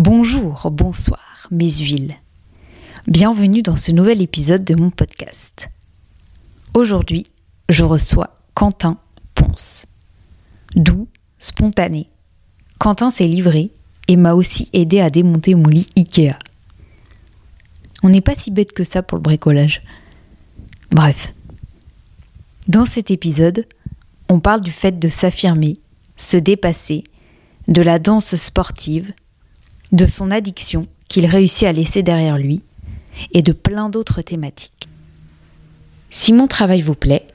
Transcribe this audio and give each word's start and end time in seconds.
Bonjour, 0.00 0.70
bonsoir, 0.70 1.48
mes 1.50 1.68
huiles. 1.68 2.14
Bienvenue 3.08 3.62
dans 3.62 3.74
ce 3.74 3.90
nouvel 3.90 4.22
épisode 4.22 4.62
de 4.62 4.76
mon 4.76 4.90
podcast. 4.90 5.66
Aujourd'hui, 6.72 7.26
je 7.68 7.82
reçois 7.82 8.38
Quentin 8.54 8.98
Ponce. 9.34 9.86
Doux, 10.76 11.08
spontané. 11.40 12.08
Quentin 12.78 13.10
s'est 13.10 13.26
livré 13.26 13.72
et 14.06 14.16
m'a 14.16 14.34
aussi 14.34 14.70
aidé 14.72 15.00
à 15.00 15.10
démonter 15.10 15.56
mon 15.56 15.68
lit 15.68 15.88
Ikea. 15.96 16.38
On 18.04 18.08
n'est 18.08 18.20
pas 18.20 18.36
si 18.36 18.52
bête 18.52 18.70
que 18.70 18.84
ça 18.84 19.02
pour 19.02 19.18
le 19.18 19.22
bricolage. 19.22 19.82
Bref. 20.92 21.34
Dans 22.68 22.84
cet 22.84 23.10
épisode, 23.10 23.66
on 24.28 24.38
parle 24.38 24.60
du 24.60 24.70
fait 24.70 25.00
de 25.00 25.08
s'affirmer, 25.08 25.80
se 26.16 26.36
dépasser, 26.36 27.02
de 27.66 27.82
la 27.82 27.98
danse 27.98 28.36
sportive, 28.36 29.12
de 29.92 30.06
son 30.06 30.30
addiction 30.30 30.86
qu'il 31.08 31.26
réussit 31.26 31.66
à 31.66 31.72
laisser 31.72 32.02
derrière 32.02 32.38
lui, 32.38 32.62
et 33.32 33.42
de 33.42 33.52
plein 33.52 33.88
d'autres 33.88 34.22
thématiques. 34.22 34.88
Si 36.10 36.32
mon 36.32 36.46
travail 36.46 36.82
vous 36.82 36.94
plaît, 36.94 37.26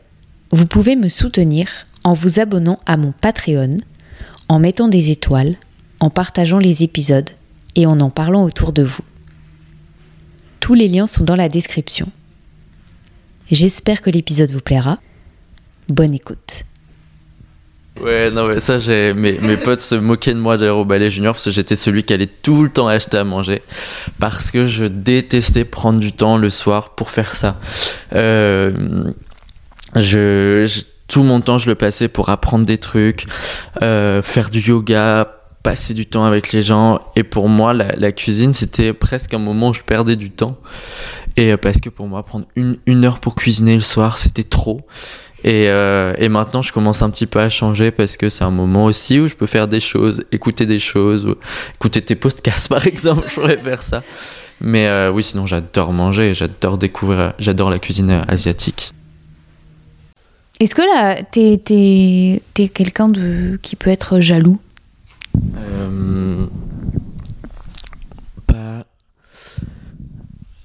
vous 0.52 0.66
pouvez 0.66 0.95
me 0.95 1.09
soutenir 1.09 1.67
en 2.03 2.13
vous 2.13 2.39
abonnant 2.39 2.79
à 2.85 2.98
mon 2.98 3.12
Patreon, 3.12 3.77
en 4.48 4.59
mettant 4.59 4.88
des 4.88 5.12
étoiles, 5.12 5.57
en 5.99 6.09
partageant 6.09 6.59
les 6.59 6.84
épisodes 6.84 7.29
et 7.76 7.85
en 7.85 7.99
en 7.99 8.09
parlant 8.09 8.43
autour 8.43 8.73
de 8.73 8.84
vous. 8.84 9.04
Tous 10.59 10.73
les 10.73 10.88
liens 10.88 11.07
sont 11.07 11.23
dans 11.23 11.35
la 11.35 11.49
description. 11.49 12.09
J'espère 13.51 14.01
que 14.01 14.09
l'épisode 14.09 14.51
vous 14.51 14.62
plaira. 14.62 14.99
Bonne 15.90 16.13
écoute. 16.13 16.63
Ouais, 18.02 18.31
non, 18.31 18.47
mais 18.47 18.59
ça, 18.59 18.79
j'ai 18.79 19.13
mes, 19.13 19.33
mes 19.39 19.55
potes 19.55 19.79
se 19.81 19.93
moquaient 19.95 20.34
de 20.34 20.39
moi 20.39 20.57
au 20.71 20.84
ballet 20.84 21.11
junior 21.11 21.34
parce 21.35 21.45
que 21.45 21.51
j'étais 21.51 21.75
celui 21.75 22.03
qui 22.03 22.11
allait 22.13 22.25
tout 22.27 22.63
le 22.63 22.70
temps 22.70 22.88
acheter 22.88 23.17
à 23.17 23.23
manger 23.23 23.61
parce 24.20 24.49
que 24.49 24.65
je 24.65 24.85
détestais 24.85 25.63
prendre 25.63 25.99
du 25.99 26.11
temps 26.11 26.37
le 26.37 26.49
soir 26.49 26.95
pour 26.95 27.12
faire 27.12 27.35
ça. 27.35 27.59
Euh, 28.13 28.71
je, 29.95 30.65
je- 30.65 30.81
tout 31.07 31.21
mon 31.23 31.40
temps, 31.41 31.59
je 31.59 31.70
le 31.70 31.76
passais 31.76 32.07
pour 32.07 32.29
apprendre 32.29 32.65
des 32.65 32.79
trucs, 32.79 33.26
euh, 33.84 34.23
faire 34.23 34.49
du 34.49 34.59
yoga, 34.62 35.31
passer 35.62 35.93
du 35.93 36.07
temps 36.07 36.25
avec 36.25 36.51
les 36.51 36.63
gens. 36.63 36.99
Et 37.15 37.23
pour 37.23 37.48
moi, 37.48 37.73
la, 37.73 37.96
la 37.96 38.12
cuisine, 38.12 38.53
c'était 38.53 38.93
presque 38.93 39.34
un 39.35 39.40
moment 39.40 39.70
où 39.70 39.73
je 39.73 39.81
perdais 39.81 40.15
du 40.15 40.31
temps. 40.31 40.57
Et 41.37 41.51
euh, 41.51 41.57
parce 41.57 41.79
que 41.79 41.90
pour 41.90 42.07
moi, 42.07 42.23
prendre 42.23 42.46
une, 42.55 42.77
une 42.87 43.05
heure 43.05 43.20
pour 43.20 43.35
cuisiner 43.35 43.75
le 43.75 43.81
soir, 43.81 44.18
c'était 44.18 44.43
trop. 44.43 44.81
Et, 45.44 45.68
euh, 45.68 46.13
et 46.18 46.30
maintenant, 46.30 46.62
je 46.62 46.72
commence 46.72 47.02
un 47.02 47.10
petit 47.10 47.26
peu 47.27 47.40
à 47.40 47.49
changer 47.49 47.91
parce 47.91 48.16
que 48.16 48.30
c'est 48.30 48.44
un 48.44 48.52
moment 48.52 48.86
aussi 48.86 49.20
où 49.20 49.27
je 49.27 49.36
peux 49.36 49.46
faire 49.46 49.68
des 49.68 49.82
choses, 49.82 50.24
écouter 50.32 50.66
des 50.66 50.80
choses, 50.80 51.26
ou 51.26 51.36
écouter 51.76 52.02
tes 52.02 52.16
podcasts 52.16 52.68
par 52.70 52.86
exemple, 52.88 53.27
je 53.30 53.36
pourrais 53.36 53.58
faire 53.58 53.82
ça. 53.82 54.04
Mais 54.62 54.88
euh, 54.88 55.12
oui, 55.12 55.24
sinon 55.24 55.46
j'adore 55.46 55.91
manger, 55.91 56.34
j'adore 56.34 56.77
découvrir, 56.77 57.34
j'adore 57.40 57.70
la 57.70 57.80
cuisine 57.80 58.24
asiatique. 58.27 58.94
Est-ce 60.60 60.76
que 60.76 60.82
là, 60.82 61.21
t'es, 61.24 62.41
quelqu'un 62.70 63.10
de, 63.10 63.60
qui 63.62 63.76
peut 63.76 63.90
être 63.90 64.22
jaloux? 64.22 64.59
Euh, 65.58 66.46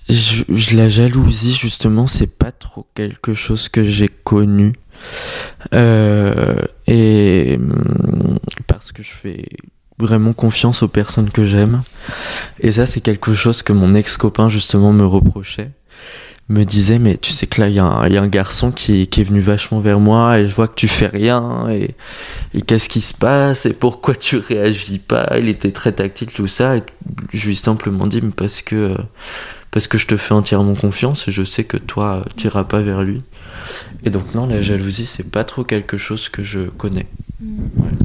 Je, 0.08 0.44
je- 0.48 0.76
la 0.76 0.88
jalousie, 0.88 1.52
justement, 1.54 2.06
c'est 2.06 2.38
pas 2.38 2.50
trop 2.52 2.86
quelque 2.94 3.34
chose 3.34 3.68
que 3.68 3.84
j'ai 3.84 4.08
connu. 4.08 4.72
Euh, 5.74 6.62
et 6.86 7.56
hum, 7.60 8.38
parce 8.66 8.92
que 8.92 9.02
je 9.02 9.10
fais 9.10 9.44
vraiment 9.98 10.32
confiance 10.32 10.82
aux 10.82 10.88
personnes 10.88 11.30
que 11.30 11.44
j'aime. 11.44 11.82
Et 12.60 12.72
ça, 12.72 12.86
c'est 12.86 13.00
quelque 13.00 13.34
chose 13.34 13.62
que 13.62 13.72
mon 13.72 13.92
ex-copain, 13.94 14.48
justement, 14.48 14.92
me 14.92 15.04
reprochait. 15.04 15.70
Me 16.48 16.64
disait, 16.64 16.98
mais 16.98 17.18
tu 17.18 17.30
sais 17.30 17.46
que 17.46 17.60
là, 17.60 17.68
il 17.68 17.74
y, 17.74 17.78
a 17.78 17.84
un- 17.84 18.06
il 18.06 18.14
y 18.14 18.16
a 18.16 18.22
un 18.22 18.28
garçon 18.28 18.70
qui, 18.72 19.06
qui 19.08 19.20
est 19.20 19.24
venu 19.24 19.40
vachement 19.40 19.80
vers 19.80 20.00
moi 20.00 20.38
et 20.38 20.48
je 20.48 20.54
vois 20.54 20.66
que 20.68 20.74
tu 20.76 20.88
fais 20.88 21.08
rien. 21.08 21.68
Et, 21.68 21.90
et 22.54 22.62
qu'est-ce 22.62 22.88
qui 22.88 23.02
se 23.02 23.12
passe 23.12 23.66
et 23.66 23.74
pourquoi 23.74 24.14
tu 24.14 24.38
réagis 24.38 24.98
pas 25.00 25.28
Il 25.38 25.50
était 25.50 25.72
très 25.72 25.92
tactile 25.92 26.28
tout 26.28 26.46
ça 26.46 26.76
et 26.78 26.82
je 27.34 27.44
lui 27.46 27.52
ai 27.52 27.56
simplement 27.56 28.06
dit 28.06 28.22
mais 28.22 28.30
parce 28.34 28.62
que 28.62 28.76
euh, 28.76 28.96
parce 29.70 29.86
que 29.86 29.98
je 29.98 30.06
te 30.06 30.16
fais 30.16 30.34
entièrement 30.34 30.74
confiance 30.74 31.28
et 31.28 31.32
je 31.32 31.42
sais 31.44 31.64
que 31.64 31.76
toi 31.76 32.24
tu 32.36 32.46
iras 32.46 32.64
pas 32.64 32.80
vers 32.80 33.02
lui. 33.02 33.18
Et 34.04 34.10
donc 34.10 34.34
non 34.34 34.46
la 34.46 34.62
jalousie 34.62 35.06
c'est 35.06 35.30
pas 35.30 35.44
trop 35.44 35.64
quelque 35.64 35.96
chose 35.96 36.28
que 36.28 36.42
je 36.42 36.68
connais. 36.70 37.06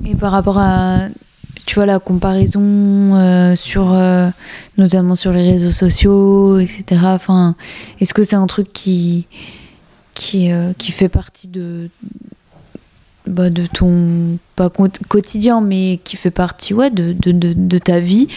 Et 0.05 0.15
par 0.15 0.31
rapport 0.31 0.59
à, 0.59 1.07
tu 1.65 1.75
vois, 1.75 1.85
la 1.85 1.99
comparaison 1.99 2.61
euh, 3.15 3.55
sur, 3.55 3.93
euh, 3.93 4.29
notamment 4.77 5.15
sur 5.15 5.31
les 5.31 5.43
réseaux 5.49 5.71
sociaux, 5.71 6.59
etc. 6.59 7.01
Enfin, 7.05 7.55
est-ce 7.99 8.13
que 8.13 8.23
c'est 8.23 8.35
un 8.35 8.45
truc 8.47 8.71
qui, 8.73 9.27
qui, 10.13 10.51
euh, 10.51 10.73
qui 10.77 10.91
fait 10.91 11.09
partie 11.09 11.47
de, 11.47 11.89
bah, 13.25 13.49
de 13.49 13.65
ton, 13.65 14.37
pas 14.55 14.69
quo- 14.69 14.89
quotidien, 15.07 15.61
mais 15.61 15.99
qui 16.03 16.15
fait 16.17 16.31
partie, 16.31 16.73
ouais, 16.73 16.91
de, 16.91 17.13
de, 17.13 17.31
de, 17.31 17.53
de 17.53 17.77
ta 17.79 17.99
vie 17.99 18.27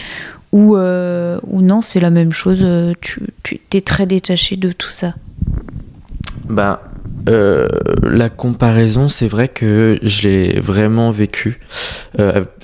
ou, 0.51 0.77
euh, 0.77 1.39
ou 1.43 1.61
non, 1.61 1.81
c'est 1.81 1.99
la 1.99 2.09
même 2.09 2.31
chose, 2.31 2.61
euh, 2.63 2.93
tu, 3.01 3.21
tu 3.43 3.59
es 3.73 3.81
très 3.81 4.05
détaché 4.05 4.55
de 4.55 4.71
tout 4.71 4.89
ça. 4.89 5.13
Bah 6.49 6.81
euh, 7.27 7.67
la 8.03 8.29
comparaison 8.29 9.09
c'est 9.09 9.27
vrai 9.27 9.49
que 9.49 9.99
je 10.01 10.29
l'ai 10.29 10.61
vraiment 10.61 11.11
vécu 11.11 11.59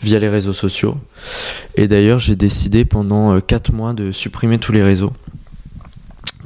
via 0.01 0.19
les 0.19 0.29
réseaux 0.29 0.53
sociaux. 0.53 0.97
Et 1.75 1.89
d'ailleurs 1.89 2.17
j'ai 2.17 2.37
décidé 2.37 2.85
pendant 2.85 3.39
4 3.41 3.73
mois 3.73 3.93
de 3.93 4.13
supprimer 4.13 4.59
tous 4.59 4.71
les 4.71 4.81
réseaux 4.81 5.11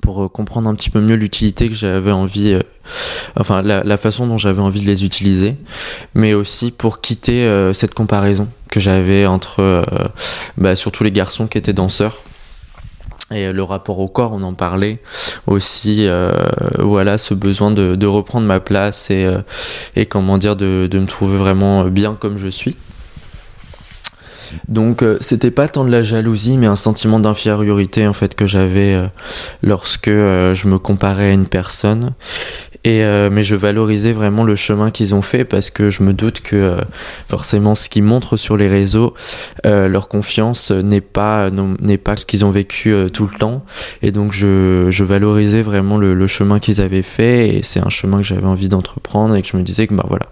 pour 0.07 0.23
euh, 0.23 0.29
comprendre 0.29 0.69
un 0.69 0.73
petit 0.73 0.89
peu 0.89 1.01
mieux 1.01 1.15
l'utilité 1.15 1.67
que 1.67 1.75
j'avais 1.75 2.13
envie, 2.13 2.53
euh, 2.53 2.61
enfin 3.37 3.61
la, 3.61 3.97
façon 3.97 4.25
dont 4.25 4.37
j'avais 4.37 4.61
envie 4.61 4.79
de 4.79 4.85
les 4.85 5.03
utiliser, 5.03 5.57
mais 6.13 6.33
aussi 6.33 6.71
pour 6.71 7.01
quitter 7.01 7.43
euh, 7.43 7.73
cette 7.73 7.93
comparaison 7.93 8.47
que 8.69 8.79
j'avais 8.79 9.25
entre 9.25 9.85
bah, 10.55 10.77
surtout 10.77 11.03
les 11.03 11.11
garçons 11.11 11.47
qui 11.47 11.57
étaient 11.57 11.73
danseurs. 11.73 12.21
Et 13.31 13.51
le 13.51 13.63
rapport 13.63 13.99
au 13.99 14.07
corps, 14.07 14.31
on 14.31 14.43
en 14.43 14.53
parlait 14.53 15.01
aussi, 15.45 16.07
voilà, 16.79 17.17
ce 17.17 17.33
besoin 17.33 17.71
de, 17.71 18.05
reprendre 18.05 18.47
ma 18.47 18.61
place 18.61 19.09
et, 19.09 20.05
comment 20.05 20.37
dire, 20.37 20.55
de 20.55 20.87
me 20.93 21.05
trouver 21.05 21.37
vraiment 21.37 21.83
bien 21.85 22.15
comme 22.15 22.37
je 22.37 22.47
suis. 22.47 22.77
Donc 24.67 25.01
euh, 25.01 25.17
c'était 25.21 25.51
pas 25.51 25.67
tant 25.67 25.85
de 25.85 25.91
la 25.91 26.03
jalousie 26.03 26.57
mais 26.57 26.67
un 26.67 26.75
sentiment 26.75 27.19
d'infériorité 27.19 28.07
en 28.07 28.13
fait 28.13 28.35
que 28.35 28.47
j'avais 28.47 28.93
euh, 28.93 29.07
lorsque 29.63 30.07
euh, 30.07 30.53
je 30.53 30.67
me 30.67 30.77
comparais 30.77 31.29
à 31.29 31.33
une 31.33 31.47
personne 31.47 32.13
et 32.83 33.03
euh, 33.03 33.29
mais 33.31 33.43
je 33.43 33.55
valorisais 33.55 34.13
vraiment 34.13 34.43
le 34.43 34.55
chemin 34.55 34.91
qu'ils 34.91 35.13
ont 35.15 35.21
fait 35.21 35.45
parce 35.45 35.69
que 35.69 35.89
je 35.89 36.03
me 36.03 36.13
doute 36.13 36.41
que 36.41 36.55
euh, 36.55 36.81
forcément 37.27 37.75
ce 37.75 37.89
qu'ils 37.89 38.03
montrent 38.03 38.37
sur 38.37 38.57
les 38.57 38.67
réseaux 38.67 39.13
euh, 39.65 39.87
leur 39.87 40.07
confiance 40.07 40.71
n'est 40.71 41.01
pas 41.01 41.49
n'est 41.51 41.97
pas 41.97 42.17
ce 42.17 42.25
qu'ils 42.25 42.45
ont 42.45 42.51
vécu 42.51 42.93
euh, 42.93 43.09
tout 43.09 43.27
le 43.31 43.37
temps. 43.37 43.63
Et 44.01 44.11
donc 44.11 44.31
je, 44.33 44.87
je 44.89 45.03
valorisais 45.03 45.61
vraiment 45.61 45.97
le, 45.97 46.13
le 46.13 46.27
chemin 46.27 46.59
qu'ils 46.59 46.81
avaient 46.81 47.01
fait 47.01 47.55
et 47.55 47.63
c'est 47.63 47.79
un 47.79 47.89
chemin 47.89 48.17
que 48.17 48.23
j'avais 48.23 48.45
envie 48.47 48.69
d'entreprendre 48.69 49.35
et 49.35 49.41
que 49.41 49.47
je 49.47 49.57
me 49.57 49.63
disais 49.63 49.87
que 49.87 49.93
bah 49.95 50.05
voilà. 50.07 50.27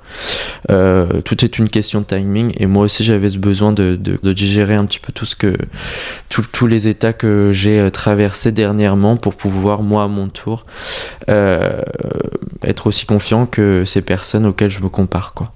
Euh, 0.71 1.21
tout 1.21 1.43
est 1.43 1.57
une 1.59 1.69
question 1.69 2.01
de 2.01 2.05
timing 2.05 2.53
et 2.57 2.65
moi 2.67 2.83
aussi 2.83 3.03
j'avais 3.03 3.29
ce 3.29 3.37
besoin 3.37 3.71
de, 3.71 3.95
de, 3.95 4.17
de 4.21 4.33
digérer 4.33 4.75
un 4.75 4.85
petit 4.85 4.99
peu 4.99 5.11
tout 5.11 5.25
ce 5.25 5.35
que 5.35 5.55
tout- 6.29 6.45
tous 6.51 6.67
les 6.67 6.87
états 6.87 7.13
que 7.13 7.51
j'ai 7.53 7.79
euh, 7.79 7.89
traversés 7.89 8.51
dernièrement 8.51 9.17
pour 9.17 9.35
pouvoir 9.35 9.81
moi 9.81 10.03
à 10.03 10.07
mon 10.07 10.27
tour 10.27 10.65
être 12.63 12.87
aussi 12.87 13.05
confiant 13.05 13.45
que 13.45 13.83
ces 13.85 14.01
personnes 14.01 14.45
auxquelles 14.45 14.69
je 14.69 14.81
me 14.81 14.89
compare 14.89 15.33
quoi 15.33 15.53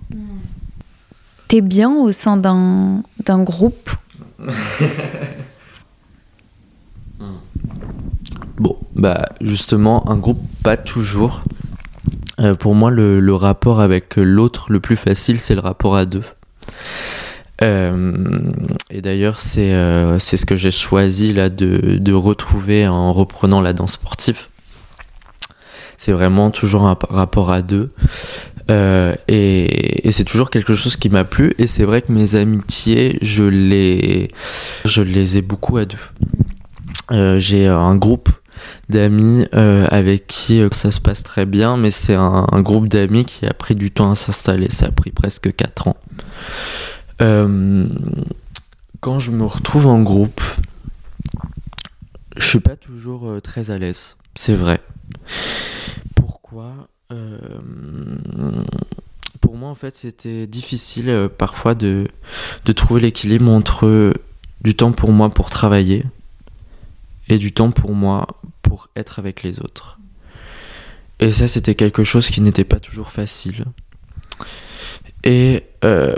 T'es 1.47 1.61
bien 1.61 1.91
au 1.91 2.11
sein 2.11 2.37
d'un 2.37 3.03
d'un 3.25 3.43
groupe? 3.43 3.91
Bon, 8.59 8.77
bah 8.93 9.25
justement, 9.39 10.09
un 10.09 10.17
groupe 10.17 10.41
pas 10.63 10.75
toujours. 10.75 11.43
Euh, 12.41 12.55
pour 12.55 12.75
moi, 12.75 12.91
le, 12.91 13.21
le 13.21 13.33
rapport 13.33 13.79
avec 13.79 14.17
l'autre 14.17 14.69
le 14.69 14.81
plus 14.81 14.97
facile, 14.97 15.39
c'est 15.39 15.55
le 15.55 15.61
rapport 15.61 15.95
à 15.95 16.05
deux. 16.05 16.23
Euh, 17.61 18.51
et 18.89 19.01
d'ailleurs, 19.01 19.39
c'est 19.39 19.73
euh, 19.73 20.19
c'est 20.19 20.35
ce 20.35 20.45
que 20.45 20.57
j'ai 20.57 20.71
choisi 20.71 21.33
là 21.33 21.49
de, 21.49 21.97
de 21.97 22.13
retrouver 22.13 22.85
en 22.87 23.13
reprenant 23.13 23.61
la 23.61 23.71
danse 23.71 23.93
sportive. 23.93 24.48
C'est 25.99 26.13
vraiment 26.13 26.49
toujours 26.49 26.87
un 26.87 26.97
rapport 27.09 27.51
à 27.51 27.61
deux. 27.61 27.91
Euh, 28.71 29.13
et, 29.27 30.09
c'est 30.11 30.23
toujours 30.23 30.49
quelque 30.49 30.73
chose 30.73 30.95
qui 30.95 31.09
m'a 31.09 31.25
plu. 31.25 31.53
Et 31.57 31.67
c'est 31.67 31.83
vrai 31.83 32.01
que 32.01 32.13
mes 32.13 32.35
amitiés, 32.35 33.19
je 33.21 33.43
les, 33.43 34.29
je 34.85 35.01
les 35.01 35.37
ai 35.37 35.41
beaucoup 35.41 35.75
à 35.75 35.83
deux. 35.83 35.97
Euh, 37.11 37.37
j'ai 37.37 37.67
un 37.67 37.97
groupe 37.97 38.29
d'amis 38.87 39.45
euh, 39.53 39.87
avec 39.91 40.25
qui 40.27 40.61
ça 40.71 40.91
se 40.91 41.01
passe 41.01 41.21
très 41.21 41.45
bien, 41.45 41.75
mais 41.75 41.91
c'est 41.91 42.15
un, 42.15 42.45
groupe 42.61 42.87
d'amis 42.87 43.25
qui 43.25 43.45
a 43.45 43.53
pris 43.53 43.75
du 43.75 43.91
temps 43.91 44.11
à 44.11 44.15
s'installer. 44.15 44.69
Ça 44.69 44.85
a 44.85 44.91
pris 44.91 45.11
presque 45.11 45.53
4 45.53 45.89
ans. 45.89 45.97
Quand 49.01 49.19
je 49.19 49.31
me 49.31 49.43
retrouve 49.43 49.87
en 49.87 50.01
groupe, 50.01 50.41
je 52.37 52.45
suis 52.45 52.61
pas 52.61 52.77
toujours 52.77 53.41
très 53.43 53.69
à 53.69 53.77
l'aise, 53.77 54.15
c'est 54.33 54.53
vrai. 54.53 54.79
Euh, 57.11 57.59
Pour 59.41 59.57
moi, 59.57 59.69
en 59.69 59.75
fait, 59.75 59.95
c'était 59.95 60.47
difficile 60.47 61.09
euh, 61.09 61.29
parfois 61.29 61.75
de, 61.75 62.07
de 62.65 62.71
trouver 62.71 63.01
l'équilibre 63.01 63.49
entre 63.51 64.13
du 64.61 64.75
temps 64.75 64.91
pour 64.91 65.11
moi 65.11 65.29
pour 65.29 65.49
travailler 65.49 66.03
et 67.29 67.37
du 67.37 67.53
temps 67.53 67.71
pour 67.71 67.93
moi 67.93 68.27
pour 68.61 68.89
être 68.95 69.19
avec 69.19 69.43
les 69.43 69.59
autres. 69.61 69.99
Et 71.19 71.31
ça, 71.31 71.47
c'était 71.47 71.75
quelque 71.75 72.03
chose 72.03 72.29
qui 72.29 72.41
n'était 72.41 72.63
pas 72.63 72.79
toujours 72.79 73.11
facile. 73.11 73.65
Et 75.23 75.63
euh, 75.83 76.15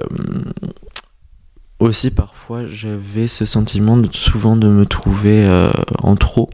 aussi, 1.80 2.12
parfois, 2.12 2.66
j'avais 2.68 3.28
ce 3.28 3.46
sentiment 3.46 3.98
de, 3.98 4.08
souvent 4.14 4.56
de 4.56 4.68
me 4.68 4.86
trouver 4.86 5.46
euh, 5.46 5.72
en 6.00 6.16
trop. 6.16 6.50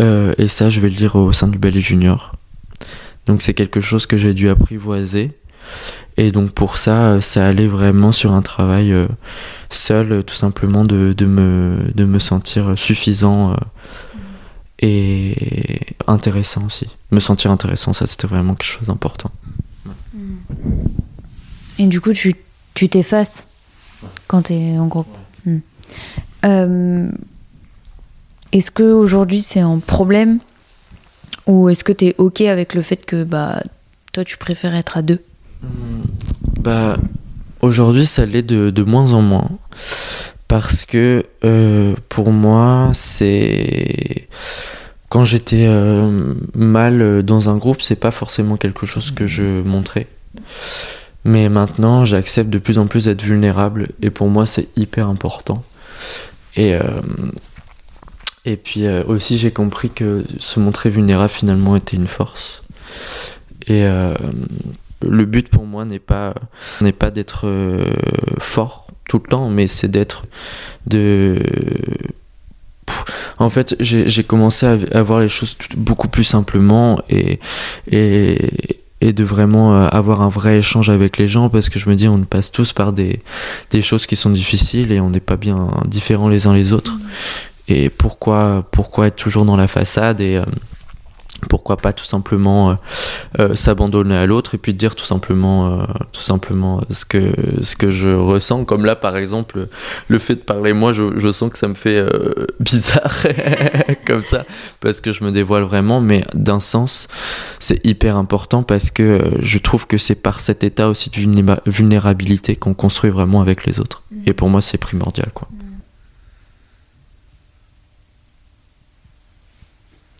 Euh, 0.00 0.34
et 0.38 0.48
ça, 0.48 0.68
je 0.70 0.80
vais 0.80 0.88
le 0.88 0.94
dire 0.94 1.16
au 1.16 1.32
sein 1.32 1.48
du 1.48 1.58
ballet 1.58 1.80
junior. 1.80 2.32
Donc, 3.26 3.42
c'est 3.42 3.54
quelque 3.54 3.80
chose 3.80 4.06
que 4.06 4.16
j'ai 4.16 4.34
dû 4.34 4.48
apprivoiser. 4.48 5.32
Et 6.16 6.32
donc, 6.32 6.52
pour 6.52 6.78
ça, 6.78 7.20
ça 7.20 7.46
allait 7.46 7.66
vraiment 7.66 8.12
sur 8.12 8.32
un 8.32 8.42
travail 8.42 8.92
euh, 8.92 9.06
seul, 9.68 10.24
tout 10.24 10.34
simplement, 10.34 10.84
de, 10.84 11.12
de, 11.12 11.26
me, 11.26 11.90
de 11.94 12.04
me 12.04 12.18
sentir 12.18 12.78
suffisant 12.78 13.52
euh, 13.52 13.56
et 14.80 15.80
intéressant 16.06 16.64
aussi. 16.66 16.86
Me 17.10 17.20
sentir 17.20 17.50
intéressant, 17.50 17.92
ça, 17.92 18.06
c'était 18.06 18.26
vraiment 18.26 18.54
quelque 18.54 18.70
chose 18.70 18.88
d'important. 18.88 19.30
Et 21.78 21.88
du 21.88 22.00
coup, 22.00 22.12
tu 22.12 22.36
tu 22.76 22.90
t'effaces 22.90 23.48
quand 24.28 24.42
tu 24.42 24.52
es 24.52 24.78
en 24.78 24.86
groupe. 24.86 25.08
Euh, 26.44 27.10
est-ce 28.52 28.70
que 28.70 28.84
aujourd'hui 28.84 29.40
c'est 29.40 29.60
un 29.60 29.78
problème 29.78 30.38
ou 31.46 31.68
est-ce 31.68 31.84
que 31.84 31.92
tu 31.92 32.06
es 32.06 32.14
OK 32.18 32.40
avec 32.42 32.74
le 32.74 32.82
fait 32.82 33.04
que 33.04 33.24
bah 33.24 33.62
toi 34.12 34.24
tu 34.24 34.36
préfères 34.36 34.74
être 34.74 34.96
à 34.96 35.02
deux? 35.02 35.20
Bah, 36.60 36.98
aujourd'hui, 37.60 38.06
ça 38.06 38.26
l'est 38.26 38.42
de, 38.42 38.70
de 38.70 38.82
moins 38.82 39.12
en 39.12 39.22
moins. 39.22 39.50
Parce 40.48 40.84
que 40.84 41.24
euh, 41.44 41.94
pour 42.08 42.30
moi, 42.30 42.90
c'est. 42.92 44.28
Quand 45.08 45.24
j'étais 45.24 45.66
euh, 45.66 46.34
mal 46.54 47.22
dans 47.22 47.48
un 47.48 47.56
groupe, 47.56 47.82
c'est 47.82 47.96
pas 47.96 48.10
forcément 48.10 48.56
quelque 48.56 48.86
chose 48.86 49.10
que 49.10 49.26
je 49.26 49.62
montrais. 49.62 50.08
Mais 51.24 51.48
maintenant, 51.48 52.04
j'accepte 52.04 52.50
de 52.50 52.58
plus 52.58 52.78
en 52.78 52.86
plus 52.86 53.06
d'être 53.06 53.22
vulnérable. 53.22 53.88
Et 54.02 54.10
pour 54.10 54.28
moi, 54.28 54.46
c'est 54.46 54.68
hyper 54.76 55.08
important. 55.08 55.62
Et, 56.56 56.74
euh, 56.74 56.82
et 58.46 58.56
puis 58.56 58.86
euh, 58.86 59.02
aussi, 59.08 59.38
j'ai 59.38 59.50
compris 59.50 59.90
que 59.90 60.24
se 60.38 60.60
montrer 60.60 60.88
vulnérable, 60.88 61.32
finalement, 61.32 61.74
était 61.74 61.96
une 61.96 62.06
force. 62.06 62.62
Et 63.66 63.84
euh, 63.84 64.14
le 65.02 65.24
but 65.24 65.48
pour 65.48 65.66
moi 65.66 65.84
n'est 65.84 65.98
pas, 65.98 66.32
n'est 66.80 66.92
pas 66.92 67.10
d'être 67.10 67.48
euh, 67.48 67.84
fort 68.38 68.86
tout 69.08 69.20
le 69.22 69.28
temps, 69.28 69.50
mais 69.50 69.66
c'est 69.66 69.88
d'être 69.88 70.24
de. 70.86 71.42
En 73.38 73.50
fait, 73.50 73.76
j'ai 73.80 74.24
commencé 74.24 74.64
à 74.64 75.02
voir 75.02 75.18
les 75.20 75.28
choses 75.28 75.56
beaucoup 75.76 76.08
plus 76.08 76.24
simplement 76.24 77.00
et, 77.10 77.40
et, 77.90 78.78
et 79.00 79.12
de 79.12 79.24
vraiment 79.24 79.78
avoir 79.88 80.22
un 80.22 80.28
vrai 80.28 80.58
échange 80.58 80.88
avec 80.88 81.18
les 81.18 81.26
gens 81.28 81.48
parce 81.48 81.68
que 81.68 81.78
je 81.78 81.90
me 81.90 81.96
dis 81.96 82.08
on 82.08 82.22
passe 82.22 82.50
tous 82.50 82.72
par 82.72 82.92
des, 82.92 83.18
des 83.70 83.82
choses 83.82 84.06
qui 84.06 84.16
sont 84.16 84.30
difficiles 84.30 84.92
et 84.92 85.00
on 85.00 85.10
n'est 85.10 85.20
pas 85.20 85.36
bien 85.36 85.68
différents 85.86 86.28
les 86.28 86.46
uns 86.46 86.54
les 86.54 86.72
autres. 86.72 86.96
Et 87.68 87.90
pourquoi, 87.90 88.64
pourquoi 88.70 89.08
être 89.08 89.16
toujours 89.16 89.44
dans 89.44 89.56
la 89.56 89.66
façade 89.68 90.20
et 90.20 90.36
euh, 90.36 90.44
pourquoi 91.50 91.76
pas 91.76 91.92
tout 91.92 92.04
simplement 92.04 92.70
euh, 92.70 92.74
euh, 93.40 93.54
s'abandonner 93.54 94.16
à 94.16 94.24
l'autre 94.24 94.54
et 94.54 94.58
puis 94.58 94.72
dire 94.72 94.94
tout 94.94 95.04
simplement, 95.04 95.66
euh, 95.80 95.84
tout 96.12 96.22
simplement 96.22 96.80
ce 96.90 97.04
que, 97.04 97.32
ce 97.62 97.76
que 97.76 97.90
je 97.90 98.08
ressens. 98.08 98.64
Comme 98.64 98.86
là, 98.86 98.96
par 98.96 99.16
exemple, 99.16 99.68
le 100.08 100.18
fait 100.18 100.36
de 100.36 100.40
parler 100.40 100.72
moi, 100.72 100.92
je, 100.94 101.18
je 101.18 101.30
sens 101.30 101.50
que 101.50 101.58
ça 101.58 101.68
me 101.68 101.74
fait 101.74 102.04
bizarre 102.60 103.12
comme 104.06 104.22
ça 104.22 104.44
parce 104.80 105.00
que 105.00 105.12
je 105.12 105.24
me 105.24 105.30
dévoile 105.30 105.64
vraiment, 105.64 106.00
mais 106.00 106.22
d'un 106.34 106.60
sens, 106.60 107.06
c'est 107.58 107.84
hyper 107.84 108.16
important 108.16 108.62
parce 108.62 108.90
que 108.90 109.20
je 109.40 109.58
trouve 109.58 109.86
que 109.86 109.98
c'est 109.98 110.14
par 110.22 110.40
cet 110.40 110.64
état 110.64 110.88
aussi 110.88 111.10
de 111.10 111.16
vulnéra- 111.16 111.60
vulnérabilité 111.66 112.56
qu'on 112.56 112.74
construit 112.74 113.10
vraiment 113.10 113.40
avec 113.42 113.66
les 113.66 113.78
autres. 113.78 114.02
Et 114.24 114.32
pour 114.32 114.48
moi, 114.48 114.60
c'est 114.62 114.78
primordial, 114.78 115.30
quoi. 115.34 115.48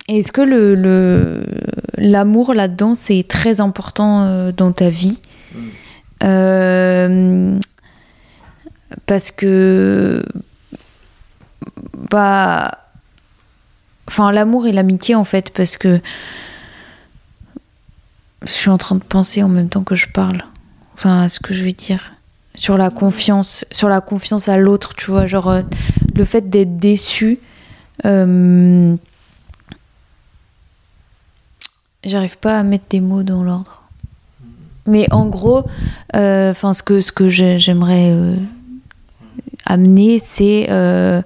Est-ce 0.09 0.31
que 0.31 0.41
le, 0.41 1.45
l'amour 1.99 2.55
là-dedans, 2.55 2.95
c'est 2.95 3.25
très 3.29 3.61
important 3.61 4.23
euh, 4.23 4.53
dans 4.53 4.71
ta 4.73 4.89
vie? 4.89 5.21
Euh, 6.23 7.59
Parce 9.07 9.31
que. 9.33 10.25
Bah. 12.11 12.71
Enfin, 14.09 14.31
l'amour 14.31 14.69
et 14.69 14.73
l'amitié, 14.73 15.15
en 15.17 15.25
fait, 15.25 15.51
parce 15.51 15.77
que. 15.77 16.01
Je 18.43 18.51
suis 18.53 18.71
en 18.71 18.79
train 18.79 18.95
de 18.95 19.03
penser 19.03 19.43
en 19.43 19.49
même 19.49 19.69
temps 19.69 19.83
que 19.83 19.97
je 19.97 20.07
parle. 20.09 20.43
Enfin, 20.95 21.23
à 21.23 21.29
ce 21.29 21.41
que 21.41 21.53
je 21.53 21.65
vais 21.65 21.73
dire. 21.73 22.13
Sur 22.55 22.77
la 22.79 22.91
confiance, 22.91 23.65
sur 23.73 23.89
la 23.89 24.01
confiance 24.01 24.49
à 24.49 24.57
l'autre, 24.57 24.95
tu 24.95 25.11
vois. 25.11 25.27
Genre, 25.27 25.51
euh, 25.51 25.63
le 26.15 26.25
fait 26.25 26.49
d'être 26.49 26.77
déçu. 26.77 27.41
euh, 28.05 28.95
J'arrive 32.07 32.39
pas 32.39 32.59
à 32.61 32.63
mettre 32.63 32.85
des 32.89 33.01
mots 33.01 33.23
dans 33.25 33.43
l'ordre. 33.43 33.83
Mais 34.87 35.13
en 35.13 35.27
gros, 35.27 35.65
euh, 36.15 36.53
enfin, 36.53 36.73
ce 36.73 36.83
que, 36.85 37.01
ce 37.01 37.11
que 37.11 37.29
j'ai- 37.29 37.59
j'aimerais 37.59 38.11
euh, 38.13 38.37
amener, 39.65 40.21
c'est 40.21 40.69
euh, 40.71 41.21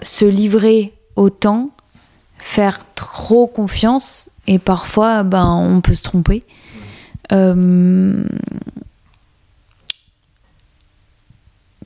se 0.00 0.24
livrer 0.24 0.92
au 1.16 1.30
temps, 1.30 1.66
faire 2.38 2.78
trop 2.94 3.48
confiance, 3.48 4.30
et 4.46 4.60
parfois, 4.60 5.24
ben, 5.24 5.46
on 5.50 5.80
peut 5.80 5.94
se 5.94 6.04
tromper. 6.04 6.40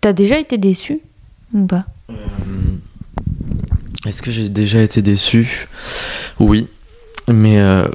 T'as 0.01 0.13
déjà 0.13 0.39
été 0.39 0.59
déçu 0.59 1.01
ou 1.55 1.67
pas? 1.67 1.85
Est-ce 4.09 4.23
que 4.23 4.31
j'ai 4.31 4.49
déjà 4.49 4.81
été 4.81 5.03
déçu? 5.03 5.69
Oui. 6.41 6.69
Mais 7.29 7.59
euh, 7.59 7.87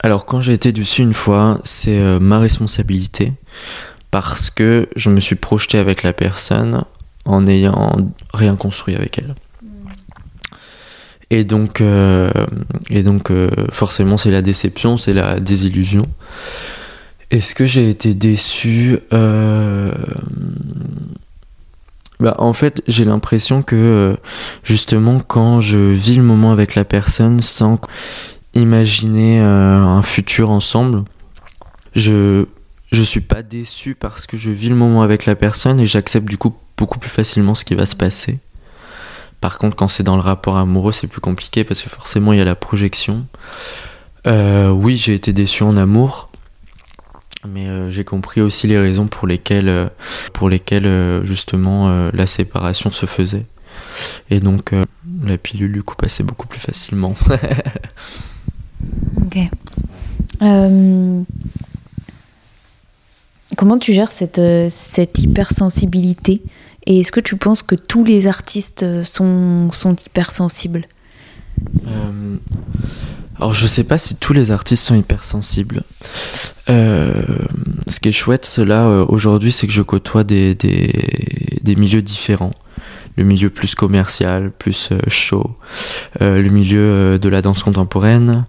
alors 0.00 0.26
quand 0.26 0.42
j'ai 0.42 0.52
été 0.52 0.70
déçu 0.70 1.00
une 1.00 1.14
fois, 1.14 1.58
c'est 1.64 1.98
euh, 1.98 2.20
ma 2.20 2.38
responsabilité 2.38 3.32
parce 4.10 4.50
que 4.50 4.86
je 4.96 5.08
me 5.08 5.18
suis 5.18 5.36
projeté 5.36 5.78
avec 5.78 6.02
la 6.02 6.12
personne 6.12 6.84
en 7.24 7.40
n'ayant 7.40 7.96
rien 8.34 8.54
construit 8.54 8.94
avec 8.94 9.18
elle. 9.18 9.34
Et 11.30 11.44
donc, 11.44 11.80
euh, 11.80 12.30
et 12.90 13.02
donc 13.02 13.32
forcément, 13.72 14.18
c'est 14.18 14.32
la 14.32 14.42
déception, 14.42 14.98
c'est 14.98 15.14
la 15.14 15.40
désillusion. 15.40 16.02
Est-ce 17.30 17.54
que 17.54 17.64
j'ai 17.64 17.88
été 17.88 18.12
déçu? 18.12 18.98
Bah, 22.20 22.34
En 22.38 22.52
fait, 22.52 22.82
j'ai 22.86 23.04
l'impression 23.04 23.62
que 23.62 23.76
euh, 23.76 24.16
justement, 24.62 25.20
quand 25.20 25.60
je 25.60 25.78
vis 25.78 26.16
le 26.16 26.22
moment 26.22 26.52
avec 26.52 26.74
la 26.74 26.84
personne 26.84 27.42
sans 27.42 27.80
imaginer 28.54 29.40
euh, 29.40 29.78
un 29.78 30.02
futur 30.02 30.50
ensemble, 30.50 31.04
je 31.94 32.46
je 32.92 33.02
suis 33.02 33.20
pas 33.20 33.42
déçu 33.42 33.94
parce 33.94 34.26
que 34.26 34.36
je 34.36 34.50
vis 34.50 34.68
le 34.68 34.74
moment 34.74 35.02
avec 35.02 35.24
la 35.24 35.36
personne 35.36 35.78
et 35.78 35.86
j'accepte 35.86 36.28
du 36.28 36.36
coup 36.36 36.54
beaucoup 36.76 36.98
plus 36.98 37.10
facilement 37.10 37.54
ce 37.54 37.64
qui 37.64 37.76
va 37.76 37.86
se 37.86 37.94
passer. 37.94 38.40
Par 39.40 39.58
contre, 39.58 39.76
quand 39.76 39.88
c'est 39.88 40.02
dans 40.02 40.16
le 40.16 40.22
rapport 40.22 40.56
amoureux, 40.56 40.92
c'est 40.92 41.06
plus 41.06 41.20
compliqué 41.20 41.62
parce 41.62 41.82
que 41.82 41.88
forcément 41.88 42.32
il 42.32 42.38
y 42.38 42.42
a 42.42 42.44
la 42.44 42.56
projection. 42.56 43.26
Euh, 44.26 44.70
oui, 44.70 44.96
j'ai 44.96 45.14
été 45.14 45.32
déçu 45.32 45.62
en 45.62 45.76
amour, 45.76 46.29
mais 47.46 47.68
euh, 47.68 47.90
j'ai 47.90 48.04
compris 48.04 48.40
aussi 48.40 48.66
les 48.66 48.78
raisons 48.78 49.06
pour 49.06 49.26
lesquelles, 49.26 49.68
euh, 49.68 49.88
pour 50.32 50.48
lesquelles 50.48 50.86
euh, 50.86 51.24
justement 51.24 52.10
la 52.12 52.26
séparation 52.26 52.90
se 52.90 53.06
faisait. 53.06 53.46
Et 54.30 54.40
donc 54.40 54.72
la 55.24 55.38
pilule 55.38 55.72
du 55.72 55.82
coup 55.82 55.96
passait 55.96 56.22
beaucoup 56.22 56.46
plus 56.46 56.60
facilement. 56.60 57.14
Ok. 59.26 59.38
Comment 63.56 63.78
tu 63.78 63.92
gères 63.92 64.10
cette, 64.10 64.40
cette 64.70 65.18
hypersensibilité? 65.18 66.42
Et 66.86 67.00
est-ce 67.00 67.12
que 67.12 67.20
tu 67.20 67.36
penses 67.36 67.62
que 67.62 67.74
tous 67.74 68.04
les 68.04 68.26
artistes 68.26 69.04
sont, 69.04 69.68
sont 69.70 69.94
hypersensibles? 69.94 70.86
Euh, 71.86 72.36
alors 73.40 73.54
je 73.54 73.66
sais 73.66 73.84
pas 73.84 73.96
si 73.96 74.16
tous 74.16 74.34
les 74.34 74.50
artistes 74.50 74.84
sont 74.84 74.94
hypersensibles. 74.94 75.82
Euh, 76.68 77.22
ce 77.86 77.98
qui 77.98 78.10
est 78.10 78.12
chouette, 78.12 78.44
cela 78.44 78.86
euh, 78.86 79.06
aujourd'hui, 79.08 79.50
c'est 79.50 79.66
que 79.66 79.72
je 79.72 79.80
côtoie 79.80 80.24
des, 80.24 80.54
des, 80.54 81.76
milieux 81.76 82.02
différents. 82.02 82.50
le 83.16 83.24
milieu 83.24 83.48
plus 83.48 83.74
commercial, 83.74 84.50
plus 84.50 84.90
chaud, 85.08 85.56
le 86.20 86.48
milieu 86.48 87.18
de 87.18 87.28
la 87.30 87.40
danse 87.40 87.62
contemporaine, 87.62 88.44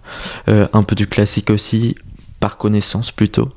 un 0.46 0.82
peu 0.82 0.94
du 0.94 1.06
classique 1.06 1.48
aussi, 1.48 1.96
par 2.38 2.58
connaissance 2.58 3.12
plutôt. 3.12 3.48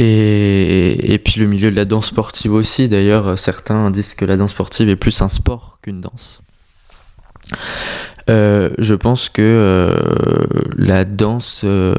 Et, 0.00 1.12
et, 1.12 1.18
puis 1.18 1.40
le 1.40 1.46
milieu 1.48 1.72
de 1.72 1.76
la 1.76 1.84
danse 1.84 2.06
sportive 2.06 2.52
aussi. 2.52 2.88
D'ailleurs, 2.88 3.36
certains 3.36 3.90
disent 3.90 4.14
que 4.14 4.24
la 4.24 4.36
danse 4.36 4.52
sportive 4.52 4.88
est 4.88 4.96
plus 4.96 5.20
un 5.22 5.28
sport 5.28 5.78
qu'une 5.82 6.00
danse. 6.00 6.40
Euh, 8.28 8.70
je 8.78 8.94
pense 8.94 9.28
que 9.28 9.42
euh, 9.42 10.44
la 10.76 11.04
danse, 11.04 11.62
euh, 11.64 11.94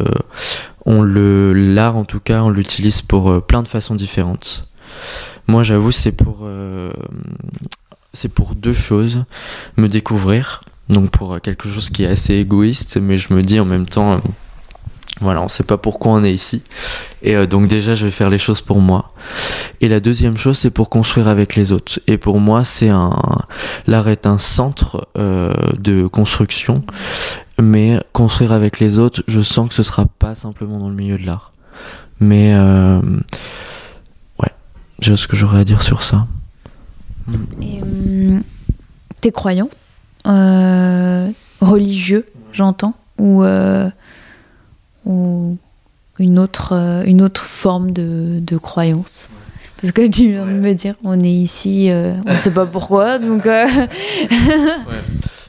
on 0.85 1.01
le, 1.01 1.53
l'art 1.53 1.95
en 1.95 2.05
tout 2.05 2.19
cas, 2.19 2.43
on 2.43 2.49
l'utilise 2.49 3.01
pour 3.01 3.43
plein 3.45 3.63
de 3.63 3.67
façons 3.67 3.95
différentes. 3.95 4.65
Moi, 5.47 5.63
j'avoue, 5.63 5.91
c'est 5.91 6.11
pour, 6.11 6.47
c'est 8.13 8.29
pour 8.29 8.53
deux 8.55 8.73
choses 8.73 9.23
me 9.77 9.87
découvrir. 9.87 10.61
Donc 10.89 11.11
pour 11.11 11.39
quelque 11.41 11.69
chose 11.69 11.91
qui 11.91 12.03
est 12.03 12.07
assez 12.07 12.35
égoïste, 12.35 12.97
mais 12.97 13.17
je 13.17 13.33
me 13.33 13.43
dis 13.43 13.59
en 13.59 13.65
même 13.65 13.85
temps 13.85 14.21
voilà, 15.21 15.41
on 15.41 15.47
sait 15.49 15.63
pas 15.63 15.77
pourquoi 15.77 16.13
on 16.13 16.23
est 16.23 16.33
ici. 16.33 16.63
Et 17.21 17.35
euh, 17.35 17.45
donc 17.45 17.67
déjà, 17.67 17.93
je 17.95 18.05
vais 18.05 18.11
faire 18.11 18.29
les 18.29 18.37
choses 18.37 18.61
pour 18.61 18.79
moi. 18.79 19.11
Et 19.81 19.89
la 19.89 19.99
deuxième 19.99 20.37
chose, 20.37 20.57
c'est 20.57 20.69
pour 20.69 20.89
construire 20.89 21.27
avec 21.27 21.55
les 21.55 21.71
autres. 21.71 21.99
Et 22.07 22.17
pour 22.17 22.39
moi, 22.39 22.63
c'est 22.63 22.89
un 22.89 23.13
l'art 23.87 24.07
est 24.07 24.27
un 24.27 24.37
centre 24.37 25.09
euh, 25.17 25.53
de 25.77 26.07
construction, 26.07 26.75
mais 27.59 27.99
construire 28.13 28.53
avec 28.53 28.79
les 28.79 28.97
autres, 28.99 29.23
je 29.27 29.41
sens 29.41 29.69
que 29.69 29.75
ce 29.75 29.83
sera 29.83 30.05
pas 30.05 30.35
simplement 30.35 30.77
dans 30.77 30.89
le 30.89 30.95
milieu 30.95 31.17
de 31.17 31.25
l'art. 31.25 31.51
Mais 32.21 32.53
euh, 32.53 33.01
ouais, 34.39 34.51
j'ai 34.99 35.17
ce 35.17 35.27
que 35.27 35.35
j'aurais 35.35 35.59
à 35.59 35.65
dire 35.65 35.81
sur 35.81 36.03
ça. 36.03 36.27
Et, 37.61 37.81
t'es 39.19 39.31
croyant, 39.31 39.67
religieux, 41.61 42.25
j'entends, 42.53 42.93
ou 43.17 43.43
ou 45.05 45.57
une 46.19 46.37
autre, 46.37 46.73
euh, 46.73 47.03
une 47.05 47.21
autre 47.21 47.43
forme 47.43 47.91
de, 47.91 48.39
de 48.39 48.57
croyance. 48.57 49.29
Parce 49.81 49.93
que 49.93 50.07
tu 50.07 50.31
viens 50.31 50.45
de 50.45 50.51
me 50.51 50.73
dire, 50.73 50.95
on 51.03 51.19
est 51.19 51.31
ici, 51.31 51.89
euh, 51.89 52.13
on 52.25 52.33
ne 52.33 52.37
sait 52.37 52.51
pas 52.51 52.65
pourquoi, 52.71 53.17
donc. 53.17 53.45
Euh, 53.45 53.65
ouais. 53.65 55.03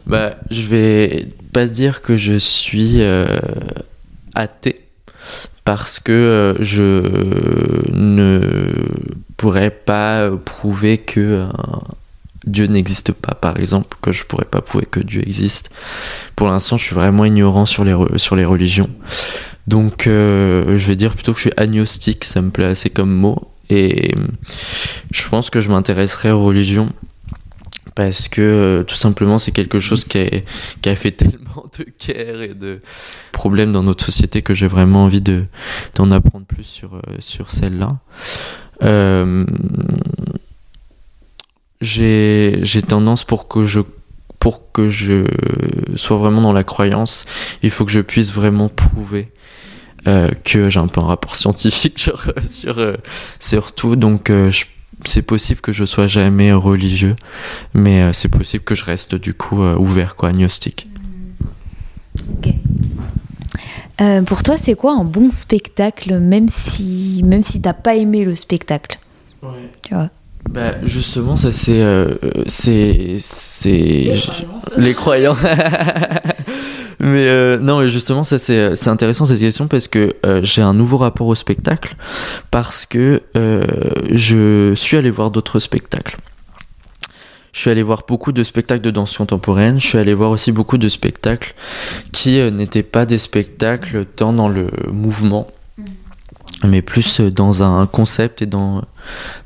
Bah, 0.07 0.35
je 0.51 0.63
vais 0.63 1.29
pas 1.53 1.67
dire 1.67 2.01
que 2.01 2.17
je 2.17 2.35
suis 2.35 3.01
athée 4.35 4.87
parce 5.65 6.01
que 6.01 6.57
je 6.61 7.03
ne 7.93 8.73
pourrais 9.37 9.71
pas 9.71 10.31
prouver 10.45 10.99
que 10.99 11.45
Dieu 12.47 12.67
n'existe 12.67 13.13
pas, 13.13 13.35
par 13.35 13.59
exemple, 13.59 13.97
que 14.01 14.13
je 14.13 14.25
pourrais 14.25 14.47
pas 14.47 14.61
prouver 14.61 14.87
que 14.87 15.01
Dieu 15.01 15.23
existe. 15.23 15.71
Pour 16.37 16.49
l'instant, 16.49 16.77
je 16.77 16.85
suis 16.85 16.95
vraiment 16.95 17.25
ignorant 17.25 17.67
sur 17.67 17.85
les, 17.85 17.95
religions. 18.45 18.91
Donc, 19.67 20.07
euh, 20.07 20.79
je 20.79 20.87
vais 20.87 20.97
dire 20.97 21.15
plutôt 21.15 21.33
que 21.33 21.39
je 21.39 21.49
suis 21.49 21.53
agnostique, 21.57 22.25
ça 22.25 22.41
me 22.41 22.51
plaît 22.51 22.65
assez 22.65 22.91
comme 22.91 23.15
mot. 23.15 23.51
Et 23.69 24.15
je 25.13 25.29
pense 25.29 25.51
que 25.51 25.61
je 25.61 25.69
m'intéresserai 25.69 26.33
aux 26.33 26.45
religions 26.45 26.91
parce 27.95 28.29
que 28.29 28.41
euh, 28.41 28.83
tout 28.83 28.95
simplement 28.95 29.39
c'est 29.39 29.51
quelque 29.53 29.79
chose 29.79 30.05
qui 30.05 30.19
a, 30.19 30.97
fait 30.97 31.11
tellement 31.17 31.67
de 31.79 31.87
guerres 32.05 32.43
et 32.43 32.55
de 32.55 32.81
problèmes 33.33 33.73
dans 33.73 33.83
notre 33.83 34.05
société 34.05 34.43
que 34.43 34.55
j'ai 34.55 34.67
vraiment 34.67 35.05
envie 35.05 35.21
de 35.21 35.45
d'en 35.95 36.11
apprendre 36.11 36.47
plus 36.47 36.65
sur 36.65 36.95
euh, 36.95 37.47
celle-là. 37.49 37.99
Euh, 38.83 39.45
j'ai 41.81 42.83
tendance 42.87 43.25
pour 43.25 43.49
que 43.49 43.65
je 43.65 43.81
pour 44.39 44.73
que 44.73 44.89
je 44.89 45.27
sois 45.97 46.17
vraiment 46.17 46.41
dans 46.41 46.55
la 46.55 46.65
croyance, 46.65 47.27
il 47.63 47.71
faut 47.71 47.85
que 47.85 47.93
je 47.93 48.01
puisse 48.01 48.33
vraiment 48.33 48.71
prouver 48.71 49.31
euh, 50.07 50.31
que 50.45 50.71
j'ai 50.71 50.81
un 50.81 50.87
peu 50.87 51.03
un 51.03 51.07
rapport 51.07 51.37
scientifique 51.37 51.99
sur 51.99 52.33
sur, 52.49 52.79
euh, 52.79 52.97
sur 53.39 53.73
tout. 53.73 53.97
Donc 53.97 54.31
euh, 54.31 54.51
c'est 55.05 55.23
possible 55.23 55.61
que 55.61 55.73
je 55.73 55.85
sois 55.85 56.07
jamais 56.07 56.53
religieux, 56.53 57.17
mais 57.75 58.13
c'est 58.13 58.29
possible 58.29 58.65
que 58.65 58.75
je 58.75 58.85
reste 58.85 59.15
du 59.15 59.35
coup 59.35 59.63
ouvert, 59.63 60.17
quoi, 60.17 60.31
agnostique. 60.31 60.87
Ok. 62.33 62.55
pour 64.27 64.43
toi, 64.43 64.57
c'est 64.57 64.75
quoi 64.75 64.93
un 64.93 65.05
bon 65.05 65.31
spectacle, 65.31 66.19
même 66.19 66.49
si 66.49 67.23
même 67.25 67.43
si 67.43 67.61
t'as 67.63 67.73
pas 67.73 67.95
aimé 67.95 68.25
le 68.25 68.35
spectacle? 68.35 68.99
Ouais. 69.43 69.71
Tu 69.83 69.95
vois? 69.95 70.11
Bah, 70.49 70.75
justement, 70.83 71.37
ça 71.37 71.53
c'est 71.53 71.81
euh, 71.81 72.15
c'est 72.47 73.19
les 74.79 74.95
croyants. 74.95 75.37
mais 77.01 77.29
euh, 77.29 77.59
non, 77.59 77.87
justement, 77.87 78.25
ça 78.25 78.39
c'est 78.39 78.75
c'est 78.75 78.91
intéressant 78.91 79.27
cette 79.27 79.39
question 79.39 79.69
parce 79.69 79.87
que 79.87 80.15
euh, 80.27 80.41
j'ai 80.43 80.63
un 80.63 80.75
nouveau 80.75 80.97
rapport 80.97 81.27
au 81.27 81.35
spectacle 81.35 81.95
parce 82.51 82.87
que 82.87 83.23
je 83.35 84.73
suis 84.75 84.97
allé 84.97 85.11
voir 85.11 85.31
d'autres 85.31 85.61
spectacles. 85.61 86.17
Je 87.53 87.61
suis 87.61 87.71
allé 87.71 87.83
voir 87.83 88.05
beaucoup 88.07 88.33
de 88.33 88.45
spectacles 88.45 88.83
de 88.83 88.91
danse 88.91 89.17
contemporaine. 89.17 89.81
Je 89.81 89.87
suis 89.87 89.99
allé 89.99 90.15
voir 90.15 90.31
aussi 90.31 90.53
beaucoup 90.53 90.79
de 90.79 90.89
spectacles 90.89 91.55
qui 92.13 92.39
n'étaient 92.51 92.85
pas 92.85 93.07
des 93.07 93.19
spectacles 93.19 94.05
tant 94.05 94.33
dans 94.33 94.49
le 94.49 94.69
mouvement 94.91 95.49
mais 96.65 96.83
plus 96.83 97.21
dans 97.21 97.63
un 97.63 97.87
concept 97.87 98.43
et 98.43 98.47
dans 98.47 98.83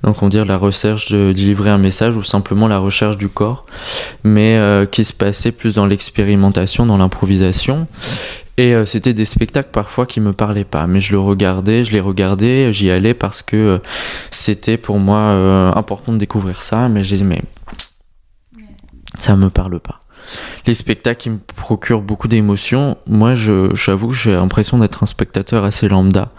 donc 0.03 0.23
on 0.23 0.29
dire 0.29 0.45
la 0.45 0.57
recherche 0.57 1.13
de 1.13 1.33
délivrer 1.33 1.71
un 1.71 1.79
message 1.79 2.17
ou 2.17 2.23
simplement 2.23 2.67
la 2.67 2.79
recherche 2.79 3.17
du 3.17 3.29
corps 3.29 3.67
mais 4.25 4.57
euh, 4.57 4.85
qui 4.87 5.05
se 5.05 5.13
passait 5.13 5.53
plus 5.53 5.75
dans 5.75 5.87
l'expérimentation 5.87 6.87
dans 6.87 6.97
l'improvisation. 6.97 7.87
Et 8.57 8.75
euh, 8.75 8.87
c'était 8.87 9.15
des 9.15 9.25
spectacles 9.25 9.71
parfois 9.73 10.07
qui 10.07 10.21
me 10.21 10.33
parlaient 10.33 10.65
pas 10.65 10.87
mais 10.87 11.01
je 11.01 11.13
le 11.13 11.19
regardais 11.19 11.85
je 11.85 11.93
les 11.93 12.01
regardais 12.01 12.73
j'y 12.73 12.91
allais 12.91 13.15
parce 13.15 13.43
que 13.43 13.57
euh, 13.57 13.79
c'était 14.31 14.77
pour 14.77 14.99
moi 14.99 15.21
important 15.77 16.13
de 16.13 16.19
découvrir 16.19 16.63
ça 16.63 16.89
mais 16.89 17.05
j'ai 17.05 17.17
dit 17.17 17.25
mais 17.25 17.43
ça 19.19 19.37
me 19.37 19.51
parle 19.51 19.81
pas 19.81 20.04
les 20.67 20.75
spectacles 20.75 21.21
qui 21.21 21.31
me 21.31 21.39
procurent 21.39 22.03
beaucoup 22.03 22.29
d'émotions, 22.29 22.97
moi 23.07 23.35
j'avoue 23.35 24.13
j'ai 24.13 24.33
l'impression 24.33 24.79
d'être 24.79 25.03
un 25.03 25.07
spectateur 25.07 25.65
assez 25.65 25.89
lambda. 25.89 26.31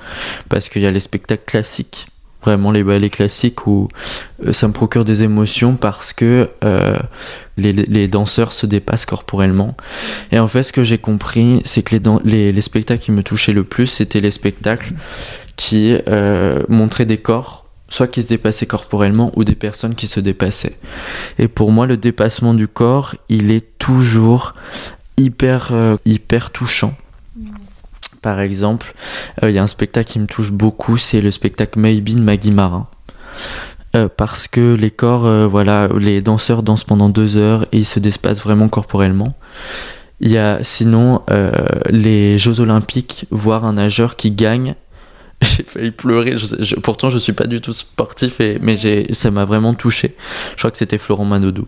Parce 0.50 0.70
qu'il 0.70 0.82
y 0.82 0.86
a 0.86 0.92
les 0.92 1.00
spectacles 1.00 1.46
classiques, 1.46 2.08
vraiment 2.46 2.72
les 2.72 2.84
ballets 2.84 3.10
classiques 3.10 3.68
où 3.68 3.88
euh, 4.46 4.54
ça 4.54 4.68
me 4.68 4.74
procure 4.74 5.04
des 5.04 5.24
émotions 5.24 5.76
parce 5.76 6.14
que 6.14 6.50
euh, 6.64 7.00
les, 7.58 8.08
danseurs 8.08 8.54
se 8.54 8.66
dépassent 8.66 9.06
corporellement. 9.06 9.68
Et 10.32 10.40
en 10.40 10.48
fait, 10.48 10.64
ce 10.64 10.72
que 10.72 10.84
j'ai 10.84 10.98
compris, 10.98 11.62
c'est 11.66 11.82
que 11.82 11.96
les, 12.24 12.52
les, 12.52 12.62
spectacles 12.62 13.04
qui 13.04 13.12
me 13.12 13.24
touchaient 13.24 13.54
le 13.54 13.64
plus, 13.64 13.88
c'était 13.88 14.20
les 14.20 14.32
spectacles 14.32 14.94
qui 15.56 15.98
euh, 16.08 16.64
montraient 16.70 17.06
des 17.06 17.18
corps 17.18 17.65
soit 17.96 18.08
qui 18.08 18.22
se 18.22 18.28
dépassaient 18.28 18.66
corporellement 18.66 19.32
ou 19.36 19.44
des 19.44 19.56
personnes 19.56 19.96
qui 19.96 20.08
se 20.08 20.20
dépassaient. 20.20 20.78
Et 21.40 21.48
pour 21.48 21.72
moi, 21.72 21.88
le 21.88 21.98
dépassement 21.98 22.54
du 22.54 22.68
corps, 22.68 23.16
il 23.30 23.52
est 23.52 23.66
toujours 23.80 24.54
hyper, 25.18 25.70
euh, 25.72 25.96
hyper 26.06 26.52
touchant. 26.52 26.94
Par 28.22 28.42
exemple, 28.42 28.94
euh, 29.44 29.50
il 29.50 29.56
y 29.56 29.60
a 29.60 29.64
un 29.64 29.68
spectacle 29.68 30.12
qui 30.12 30.20
me 30.20 30.28
touche 30.28 30.52
beaucoup, 30.52 30.98
c'est 30.98 31.22
le 31.22 31.32
spectacle 31.32 31.80
Maybe 31.80 32.16
de 32.16 32.22
Maggie 32.22 32.52
Marin. 32.52 32.88
Euh, 33.96 34.10
parce 34.16 34.50
que 34.50 34.76
les 34.76 34.92
corps, 34.92 35.48
voilà, 35.48 35.88
les 35.98 36.22
danseurs 36.22 36.64
dansent 36.64 36.84
pendant 36.84 37.08
deux 37.08 37.38
heures 37.38 37.66
et 37.72 37.78
ils 37.78 37.86
se 37.86 38.00
dépassent 38.00 38.42
vraiment 38.42 38.68
corporellement. 38.68 39.38
Il 40.20 40.32
y 40.32 40.38
a 40.38 40.64
sinon 40.64 41.22
les 41.90 42.38
Jeux 42.38 42.60
Olympiques, 42.62 43.26
voir 43.32 43.64
un 43.66 43.74
nageur 43.74 44.16
qui 44.16 44.32
gagne 44.32 44.76
j'ai 45.42 45.64
failli 45.64 45.92
pleurer. 45.92 46.38
Je, 46.38 46.76
pourtant, 46.76 47.10
je 47.10 47.18
suis 47.18 47.34
pas 47.34 47.46
du 47.46 47.62
tout 47.62 47.74
sportif, 47.74 48.40
mais 48.62 48.76
ça 49.12 49.32
m'a 49.32 49.46
vraiment 49.46 49.74
touché. 49.74 50.16
Je 50.52 50.58
crois 50.58 50.72
que 50.72 50.78
c'était 50.78 50.98
Florent 50.98 51.26
Manodou. 51.26 51.68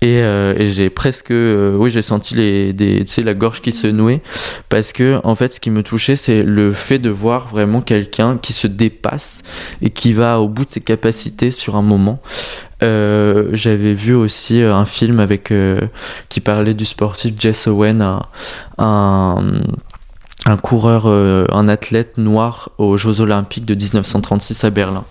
Et, 0.00 0.22
euh, 0.22 0.70
j'ai 0.70 0.90
presque, 0.90 1.32
euh, 1.32 1.76
oui, 1.76 1.90
j'ai 1.90 2.02
senti 2.02 2.34
la 2.36 3.34
gorge 3.34 3.60
qui 3.60 3.72
se 3.72 3.88
nouait 3.88 4.20
parce 4.68 4.92
que 4.92 5.20
en 5.24 5.34
fait, 5.34 5.54
ce 5.54 5.60
qui 5.60 5.70
me 5.70 5.82
touchait, 5.82 6.16
c'est 6.16 6.42
le 6.42 6.72
fait 6.72 6.98
de 6.98 7.10
voir 7.10 7.48
vraiment 7.48 7.80
quelqu'un 7.80 8.38
qui 8.38 8.52
se 8.52 8.66
dépasse 8.66 9.42
et 9.82 9.90
qui 9.90 10.12
va 10.12 10.40
au 10.40 10.48
bout 10.48 10.64
de 10.64 10.70
ses 10.70 10.80
capacités 10.80 11.50
sur 11.50 11.76
un 11.76 11.82
moment. 11.82 12.20
Euh, 12.84 13.50
j'avais 13.54 13.94
vu 13.94 14.14
aussi 14.14 14.62
un 14.62 14.84
film 14.84 15.18
avec 15.18 15.52
qui 16.28 16.40
parlait 16.40 16.74
du 16.74 16.84
sportif 16.84 17.32
Jess 17.36 17.66
Owen, 17.66 18.20
un 18.78 19.62
un 20.48 20.56
coureur, 20.56 21.04
euh, 21.06 21.44
un 21.52 21.68
athlète 21.68 22.16
noir 22.18 22.70
aux 22.78 22.96
Jeux 22.96 23.20
Olympiques 23.20 23.66
de 23.66 23.74
1936 23.74 24.64
à 24.64 24.70
Berlin. 24.70 25.04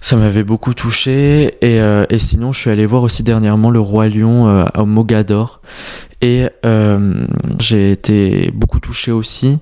Ça 0.00 0.16
m'avait 0.16 0.44
beaucoup 0.44 0.72
touché 0.72 1.56
et, 1.60 1.80
euh, 1.80 2.06
et, 2.08 2.18
sinon 2.18 2.52
je 2.52 2.60
suis 2.60 2.70
allé 2.70 2.86
voir 2.86 3.02
aussi 3.02 3.22
dernièrement 3.22 3.70
le 3.70 3.80
Roi 3.80 4.08
Lion 4.08 4.48
euh, 4.48 4.64
à 4.72 4.84
Mogador 4.84 5.60
et 6.22 6.48
j'ai 7.58 7.92
été 7.92 8.50
beaucoup 8.54 8.78
touché 8.78 9.10
aussi 9.10 9.58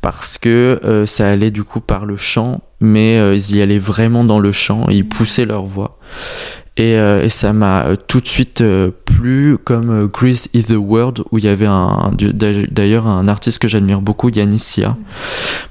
parce 0.00 0.38
que 0.38 1.04
ça 1.06 1.28
allait 1.28 1.50
du 1.50 1.64
coup 1.64 1.80
par 1.80 2.06
le 2.06 2.16
chant 2.16 2.62
mais 2.80 3.36
ils 3.36 3.56
y 3.56 3.60
allaient 3.60 3.78
vraiment 3.78 4.24
dans 4.24 4.38
le 4.38 4.50
chant 4.50 4.86
ils 4.88 5.06
poussaient 5.06 5.44
leur 5.44 5.66
voix 5.66 5.98
Et, 6.78 6.96
ça 7.28 7.52
m'a 7.52 7.88
tout 8.06 8.22
de 8.22 8.26
suite 8.26 8.64
euh, 9.18 9.20
plu, 9.20 9.58
comme 9.62 9.90
euh, 9.90 10.06
Grease 10.06 10.48
is 10.54 10.64
the 10.64 10.76
World, 10.76 11.22
où 11.30 11.38
il 11.38 11.44
y 11.44 11.48
avait 11.48 11.68
d'ailleurs 12.70 13.06
un 13.06 13.28
artiste 13.28 13.58
que 13.58 13.68
j'admire 13.68 14.00
beaucoup, 14.00 14.30
Yannis 14.30 14.58
Sia, 14.58 14.96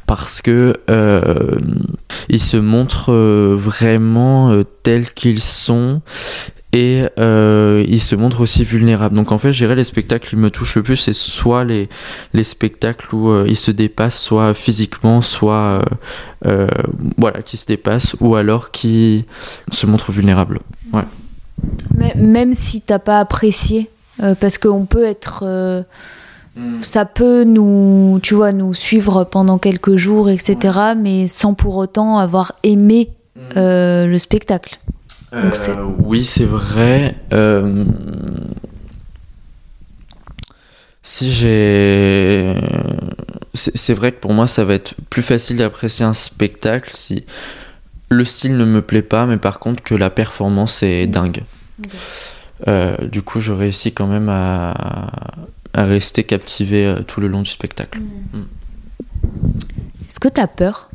parce 0.06 0.42
que 0.42 0.75
euh, 0.89 1.58
ils 2.30 2.42
se 2.42 2.58
montrent 2.58 3.13
euh, 3.13 3.56
vraiment 3.58 4.51
euh, 4.51 4.63
tels 4.84 5.12
qu'ils 5.13 5.42
sont 5.42 6.01
et 6.74 7.06
euh, 7.18 7.84
ils 7.88 8.01
se 8.01 8.16
montrent 8.16 8.42
aussi 8.42 8.63
vulnérables. 8.63 9.16
Donc 9.16 9.32
en 9.32 9.38
fait, 9.38 9.51
je 9.51 9.60
dirais 9.60 9.75
les 9.75 9.86
spectacles 9.86 10.30
qui 10.30 10.36
me 10.36 10.51
touchent 10.51 10.75
le 10.75 10.84
plus, 10.84 10.98
c'est 10.98 11.13
soit 11.13 11.63
les, 11.63 11.89
les 12.34 12.44
spectacles 12.44 13.16
où 13.16 13.30
euh, 13.30 13.46
ils 13.48 13.56
se 13.56 13.72
dépassent, 13.72 14.20
soit 14.20 14.54
physiquement, 14.54 15.22
soit 15.22 15.82
euh, 15.82 15.82
euh, 16.46 16.68
voilà, 17.18 17.42
qui 17.42 17.58
se 17.58 17.66
dépassent, 17.66 18.16
ou 18.20 18.36
alors 18.36 18.72
qui 18.72 19.25
se 19.72 19.86
montrent 19.86 20.12
vulnérables. 20.12 20.60
Mais 21.96 22.14
même 22.16 22.54
si 22.54 22.82
t'as 22.82 23.00
pas 23.00 23.20
apprécié, 23.20 23.90
euh, 24.22 24.36
parce 24.40 24.58
qu'on 24.58 24.86
peut 24.86 25.06
être. 25.06 25.44
euh, 25.44 25.84
ça 26.82 27.06
peut 27.06 27.44
nous, 27.44 28.20
tu 28.24 28.34
vois, 28.34 28.52
nous 28.52 28.74
suivre 28.74 29.24
pendant 29.26 29.60
quelques 29.60 29.96
jours, 29.96 30.28
etc., 30.28 30.58
mais 30.98 31.28
sans 31.28 31.54
pour 31.54 31.76
autant 31.78 32.18
avoir 32.18 32.54
aimé 32.64 33.12
euh, 33.56 34.08
le 34.08 34.18
spectacle. 34.18 34.80
Donc 35.32 35.56
Euh, 35.68 35.86
oui, 36.00 36.24
c'est 36.24 36.46
vrai. 36.46 37.16
Si 41.04 41.32
j'ai. 41.32 42.54
C'est 43.54 43.78
c'est 43.78 43.94
vrai 43.94 44.12
que 44.12 44.20
pour 44.20 44.34
moi, 44.34 44.46
ça 44.48 44.64
va 44.66 44.74
être 44.74 44.94
plus 45.10 45.22
facile 45.22 45.58
d'apprécier 45.58 46.06
un 46.06 46.14
spectacle 46.14 46.90
si 46.94 47.26
le 48.10 48.26
style 48.26 48.58
ne 48.58 48.66
me 48.66 48.82
plaît 48.82 49.02
pas, 49.02 49.26
mais 49.26 49.38
par 49.38 49.60
contre 49.60 49.84
que 49.84 49.96
la 49.96 50.10
performance 50.10 50.84
est 50.84 51.08
dingue. 51.08 51.44
Euh, 52.68 52.98
du 53.08 53.22
coup, 53.22 53.40
je 53.40 53.52
réussis 53.52 53.92
quand 53.94 54.08
même 54.08 54.30
à, 54.30 54.72
à 55.74 55.84
rester 55.86 56.24
captivé 56.24 56.86
euh, 56.86 57.02
tout 57.04 57.22
le 57.22 57.28
long 57.28 57.42
du 57.42 57.50
spectacle. 57.50 58.00
Est-ce 60.08 60.20
que 60.20 60.28
t'as 60.28 60.48
peur? 60.48 60.90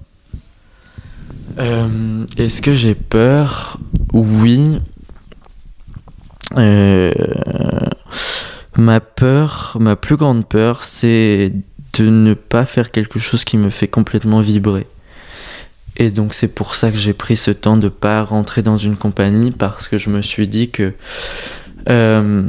Euh, 1.58 2.26
Est-ce 2.36 2.62
que 2.62 2.74
j'ai 2.74 2.94
peur? 2.94 3.78
Oui. 4.12 4.78
Euh, 6.56 7.12
ma 8.76 9.00
peur, 9.00 9.76
ma 9.78 9.96
plus 9.96 10.16
grande 10.16 10.46
peur, 10.46 10.82
c'est 10.82 11.52
de 11.94 12.08
ne 12.08 12.34
pas 12.34 12.64
faire 12.64 12.90
quelque 12.90 13.18
chose 13.18 13.44
qui 13.44 13.58
me 13.58 13.70
fait 13.70 13.88
complètement 13.88 14.40
vibrer. 14.40 14.86
Et 16.02 16.10
donc 16.10 16.34
c'est 16.34 16.48
pour 16.48 16.74
ça 16.74 16.90
que 16.90 16.96
j'ai 16.98 17.12
pris 17.12 17.36
ce 17.36 17.52
temps 17.52 17.76
de 17.76 17.88
pas 17.88 18.24
rentrer 18.24 18.62
dans 18.62 18.76
une 18.76 18.96
compagnie 18.96 19.52
parce 19.52 19.86
que 19.86 19.98
je 19.98 20.10
me 20.10 20.20
suis 20.20 20.48
dit 20.48 20.68
que 20.68 20.92
euh, 21.88 22.42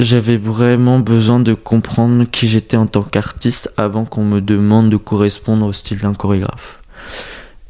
j'avais 0.00 0.38
vraiment 0.38 0.98
besoin 0.98 1.40
de 1.40 1.52
comprendre 1.52 2.24
qui 2.24 2.48
j'étais 2.48 2.78
en 2.78 2.86
tant 2.86 3.02
qu'artiste 3.02 3.70
avant 3.76 4.06
qu'on 4.06 4.24
me 4.24 4.40
demande 4.40 4.88
de 4.88 4.96
correspondre 4.96 5.66
au 5.66 5.74
style 5.74 5.98
d'un 5.98 6.14
chorégraphe. 6.14 6.80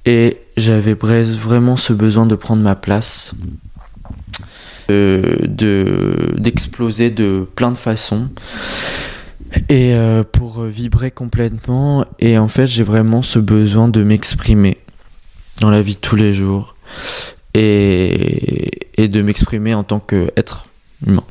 Et 0.05 0.39
j'avais 0.57 0.95
vra- 0.95 1.25
vraiment 1.25 1.77
ce 1.77 1.93
besoin 1.93 2.27
de 2.27 2.37
prendre 2.37 2.63
ma 2.63 2.77
place, 2.77 3.35
euh, 4.93 5.37
de 5.43 6.35
d'exploser 6.39 7.11
de 7.11 7.49
plein 7.57 7.73
de 7.73 7.77
façons, 7.77 8.29
et 9.69 9.95
euh, 9.95 10.23
pour 10.25 10.63
vibrer 10.63 11.11
complètement. 11.11 12.05
Et 12.19 12.39
en 12.39 12.49
fait, 12.49 12.67
j'ai 12.67 12.83
vraiment 12.83 13.23
ce 13.23 13.39
besoin 13.39 13.89
de 13.89 14.03
m'exprimer 14.03 14.79
dans 15.61 15.71
la 15.71 15.83
vie 15.83 15.95
de 15.95 16.01
tous 16.01 16.17
les 16.17 16.33
jours, 16.33 16.77
et, 17.55 19.03
et 19.03 19.09
de 19.09 19.23
m'exprimer 19.23 19.75
en 19.75 19.85
tant 19.85 20.01
qu'être 20.01 20.69
humain. 21.07 21.25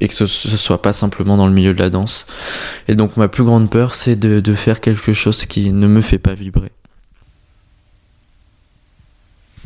Et 0.00 0.08
que 0.08 0.14
ce, 0.14 0.26
ce 0.26 0.56
soit 0.56 0.82
pas 0.82 0.92
simplement 0.92 1.36
dans 1.36 1.46
le 1.46 1.52
milieu 1.52 1.72
de 1.72 1.78
la 1.78 1.88
danse. 1.88 2.26
Et 2.88 2.96
donc 2.96 3.16
ma 3.16 3.28
plus 3.28 3.44
grande 3.44 3.70
peur, 3.70 3.94
c'est 3.94 4.16
de, 4.16 4.40
de 4.40 4.54
faire 4.54 4.80
quelque 4.80 5.12
chose 5.12 5.46
qui 5.46 5.72
ne 5.72 5.86
me 5.86 6.00
fait 6.00 6.18
pas 6.18 6.34
vibrer. 6.34 6.72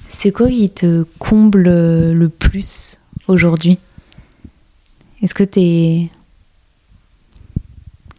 C'est 0.08 0.32
quoi 0.32 0.48
qui 0.48 0.68
te 0.68 1.04
comble 1.18 1.62
le 1.62 2.28
plus 2.28 3.00
aujourd'hui? 3.26 3.78
Est-ce 5.22 5.34
que 5.34 5.44
t'es... 5.44 6.10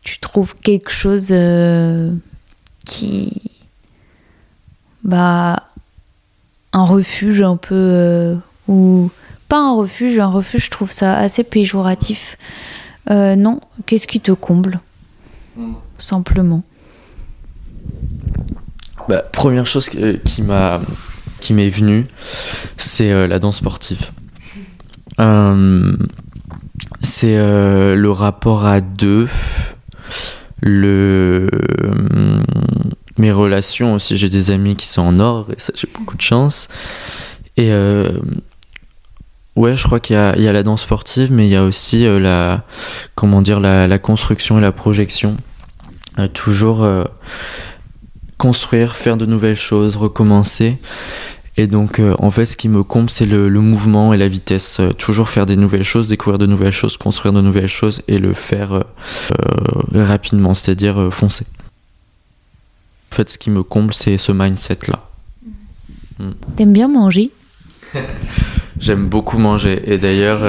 tu 0.09 0.17
trouves 0.17 0.55
quelque 0.55 0.89
chose 0.89 1.27
euh, 1.31 2.11
qui... 2.83 3.61
Bah... 5.03 5.67
Un 6.73 6.85
refuge 6.85 7.41
un 7.43 7.57
peu... 7.57 7.75
euh, 7.75 8.35
ou... 8.67 9.11
Pas 9.47 9.59
un 9.59 9.73
refuge, 9.75 10.19
un 10.19 10.27
refuge 10.27 10.65
je 10.65 10.69
trouve 10.71 10.91
ça 10.91 11.17
assez 11.17 11.43
péjoratif. 11.43 12.37
Euh, 13.09 13.35
non, 13.35 13.59
qu'est-ce 13.85 14.07
qui 14.07 14.19
te 14.19 14.31
comble 14.31 14.79
Simplement? 15.97 16.63
Bah, 19.07 19.23
première 19.23 19.65
chose 19.65 19.89
qui 19.89 20.41
m'est 20.43 21.69
venue, 21.69 22.05
c'est 22.77 23.27
la 23.27 23.39
danse 23.39 23.57
sportive. 23.57 24.11
C'est 27.01 27.37
le 27.37 28.11
rapport 28.11 28.67
à 28.67 28.81
deux, 28.81 29.27
le 30.61 31.49
euh, 31.53 32.41
mes 33.17 33.31
relations 33.31 33.93
aussi. 33.93 34.17
J'ai 34.17 34.29
des 34.29 34.51
amis 34.51 34.75
qui 34.75 34.87
sont 34.87 35.01
en 35.01 35.19
or 35.19 35.47
et 35.51 35.59
ça 35.59 35.73
j'ai 35.75 35.87
beaucoup 35.93 36.17
de 36.17 36.21
chance. 36.21 36.67
Et 37.57 37.71
euh, 37.71 38.19
ouais, 39.55 39.75
je 39.75 39.83
crois 39.83 39.99
qu'il 39.99 40.15
y 40.15 40.41
y 40.41 40.47
a 40.47 40.53
la 40.53 40.63
danse 40.63 40.81
sportive, 40.81 41.31
mais 41.31 41.45
il 41.47 41.51
y 41.51 41.55
a 41.55 41.63
aussi 41.63 42.05
euh, 42.05 42.19
la 42.19 42.63
comment 43.15 43.41
dire 43.41 43.59
la, 43.59 43.87
la 43.87 43.99
construction 43.99 44.57
et 44.57 44.61
la 44.61 44.71
projection. 44.71 45.37
Toujours 46.33 46.85
construire, 48.37 48.97
faire 48.97 49.15
de 49.15 49.25
nouvelles 49.25 49.55
choses, 49.55 49.95
recommencer. 49.95 50.77
Et 51.59 51.67
donc, 51.67 51.99
euh, 51.99 52.15
en 52.19 52.31
fait, 52.31 52.45
ce 52.45 52.55
qui 52.55 52.69
me 52.69 52.83
comble, 52.83 53.09
c'est 53.09 53.25
le, 53.25 53.49
le 53.49 53.59
mouvement 53.59 54.13
et 54.13 54.17
la 54.17 54.29
vitesse. 54.29 54.79
Euh, 54.79 54.93
toujours 54.93 55.27
faire 55.27 55.45
des 55.45 55.57
nouvelles 55.57 55.83
choses, 55.83 56.07
découvrir 56.07 56.37
de 56.39 56.45
nouvelles 56.45 56.71
choses, 56.71 56.95
construire 56.95 57.33
de 57.33 57.41
nouvelles 57.41 57.67
choses 57.67 58.01
et 58.07 58.17
le 58.17 58.33
faire 58.33 58.71
euh, 58.71 58.81
rapidement, 59.93 60.53
c'est-à-dire 60.53 61.09
foncer. 61.11 61.45
En 63.11 63.15
fait, 63.15 63.29
ce 63.29 63.37
qui 63.37 63.49
me 63.49 63.61
comble, 63.61 63.93
c'est 63.93 64.17
ce 64.17 64.31
mindset-là. 64.31 65.01
T'aimes 66.55 66.71
bien 66.71 66.87
manger? 66.87 67.29
J'aime 68.79 69.09
beaucoup 69.09 69.37
manger. 69.37 69.81
Et 69.85 69.97
d'ailleurs, 69.97 70.39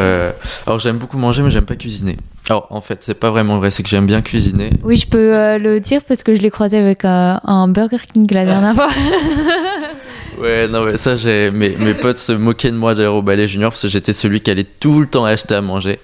alors 0.65 0.79
j'aime 0.79 0.99
beaucoup 0.99 1.19
manger, 1.19 1.43
mais 1.43 1.51
j'aime 1.51 1.65
pas 1.65 1.75
cuisiner. 1.75 2.17
Alors, 2.49 2.69
en 2.71 2.81
fait, 2.81 3.03
c'est 3.03 3.15
pas 3.15 3.33
vraiment 3.33 3.59
vrai, 3.59 3.73
c'est 3.73 3.83
que 3.83 3.89
j'aime 3.89 4.07
bien 4.07 4.23
cuisiner. 4.23 4.71
Oui, 4.85 4.95
je 4.95 5.09
peux 5.09 5.59
le 5.59 5.81
dire 5.81 6.05
parce 6.05 6.23
que 6.23 6.37
je 6.37 6.41
l'ai 6.41 6.51
croisé 6.51 6.79
avec 6.79 7.01
un 7.05 7.67
Burger 7.67 7.99
King 8.13 8.29
la 8.31 8.45
dernière 8.45 8.75
fois. 8.77 8.87
Ouais, 10.41 10.69
non, 10.69 10.85
mais 10.85 10.97
ça. 10.97 11.15
Mes, 11.51 11.51
mes 11.77 11.95
potes 11.95 12.19
se 12.19 12.33
moquaient 12.33 12.71
de 12.71 12.77
moi 12.77 12.95
au 13.11 13.23
ballet 13.23 13.47
junior 13.47 13.71
parce 13.71 13.83
que 13.83 13.89
j'étais 13.89 14.13
celui 14.13 14.41
qui 14.41 14.51
allait 14.51 14.65
tout 14.65 15.01
le 15.01 15.07
temps 15.07 15.25
acheter 15.25 15.55
à 15.55 15.61
manger. 15.61 16.01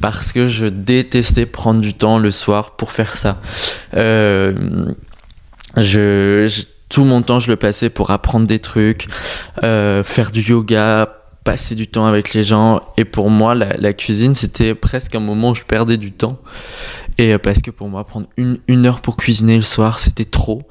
Parce 0.00 0.32
que 0.32 0.46
je 0.46 0.66
détestais 0.66 1.46
prendre 1.46 1.80
du 1.80 1.94
temps 1.94 2.18
le 2.18 2.30
soir 2.30 2.72
pour 2.76 2.92
faire 2.92 3.16
ça. 3.16 3.38
Euh, 3.94 4.54
je- 5.76 6.64
tout 6.88 7.04
mon 7.04 7.22
temps, 7.22 7.40
je 7.40 7.50
le 7.50 7.56
passais 7.56 7.90
pour 7.90 8.10
apprendre 8.10 8.46
des 8.46 8.58
trucs, 8.60 9.06
euh, 9.64 10.04
faire 10.04 10.30
du 10.30 10.42
yoga, 10.42 11.12
passer 11.42 11.74
du 11.74 11.88
temps 11.88 12.06
avec 12.06 12.34
les 12.34 12.42
gens. 12.44 12.80
Et 12.96 13.04
pour 13.04 13.30
moi, 13.30 13.54
la, 13.54 13.76
la 13.76 13.92
cuisine, 13.92 14.34
c'était 14.34 14.74
presque 14.74 15.14
un 15.14 15.20
moment 15.20 15.50
où 15.50 15.54
je 15.54 15.62
perdais 15.62 15.96
du 15.96 16.12
temps. 16.12 16.38
Et 17.18 17.32
euh, 17.34 17.38
parce 17.38 17.60
que 17.60 17.70
pour 17.70 17.88
moi, 17.88 18.04
prendre 18.04 18.28
une, 18.36 18.58
une 18.68 18.86
heure 18.86 19.00
pour 19.02 19.16
cuisiner 19.16 19.56
le 19.56 19.62
soir, 19.62 19.98
c'était 19.98 20.24
trop. 20.24 20.62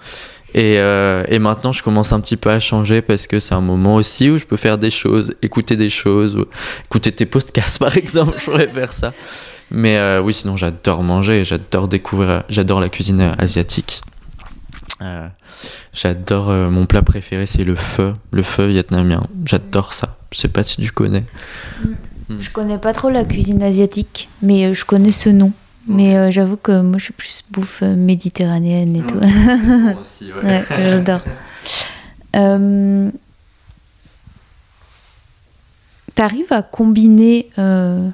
Et, 0.53 0.77
euh, 0.77 1.23
et 1.27 1.39
maintenant, 1.39 1.71
je 1.71 1.81
commence 1.81 2.13
un 2.13 2.19
petit 2.19 2.37
peu 2.37 2.49
à 2.49 2.59
changer 2.59 3.01
parce 3.01 3.25
que 3.25 3.39
c'est 3.39 3.55
un 3.55 3.61
moment 3.61 3.95
aussi 3.95 4.29
où 4.29 4.37
je 4.37 4.45
peux 4.45 4.57
faire 4.57 4.77
des 4.77 4.91
choses, 4.91 5.33
écouter 5.41 5.75
des 5.77 5.89
choses, 5.89 6.35
ou 6.35 6.45
écouter 6.85 7.11
tes 7.11 7.25
podcasts 7.25 7.79
par 7.79 7.97
exemple, 7.97 8.37
je 8.39 8.45
pourrais 8.45 8.67
faire 8.67 8.91
ça. 8.91 9.13
Mais 9.71 9.97
euh, 9.97 10.21
oui, 10.21 10.33
sinon 10.33 10.55
j'adore 10.55 11.01
manger, 11.03 11.43
j'adore 11.43 11.87
découvrir, 11.87 12.43
j'adore 12.49 12.79
la 12.79 12.89
cuisine 12.89 13.33
asiatique. 13.37 14.01
Euh, 15.01 15.27
j'adore 15.93 16.49
mon 16.49 16.85
plat 16.85 17.01
préféré, 17.01 17.47
c'est 17.47 17.63
le 17.63 17.75
pho, 17.75 18.13
le 18.31 18.43
pho 18.43 18.67
vietnamien. 18.67 19.21
J'adore 19.45 19.93
ça. 19.93 20.17
Je 20.31 20.37
sais 20.37 20.47
pas 20.47 20.63
si 20.63 20.81
tu 20.81 20.91
connais. 20.91 21.23
Je 22.39 22.49
connais 22.51 22.77
pas 22.77 22.93
trop 22.93 23.09
la 23.09 23.25
cuisine 23.25 23.61
asiatique, 23.63 24.29
mais 24.41 24.73
je 24.73 24.85
connais 24.85 25.11
ce 25.11 25.29
nom. 25.29 25.51
Mais 25.87 26.15
euh, 26.15 26.31
j'avoue 26.31 26.57
que 26.57 26.81
moi 26.81 26.97
je 26.97 27.05
suis 27.05 27.13
plus 27.13 27.43
bouffe 27.51 27.83
euh, 27.83 27.95
méditerranéenne 27.95 28.95
et 28.95 29.01
tout. 29.05 29.15
Moi 29.15 29.95
aussi, 30.01 30.31
Ouais, 30.43 30.63
j'adore. 30.69 31.21
Euh, 32.35 33.11
T'arrives 36.15 36.53
à 36.53 36.61
combiner 36.61 37.49
euh, 37.57 38.07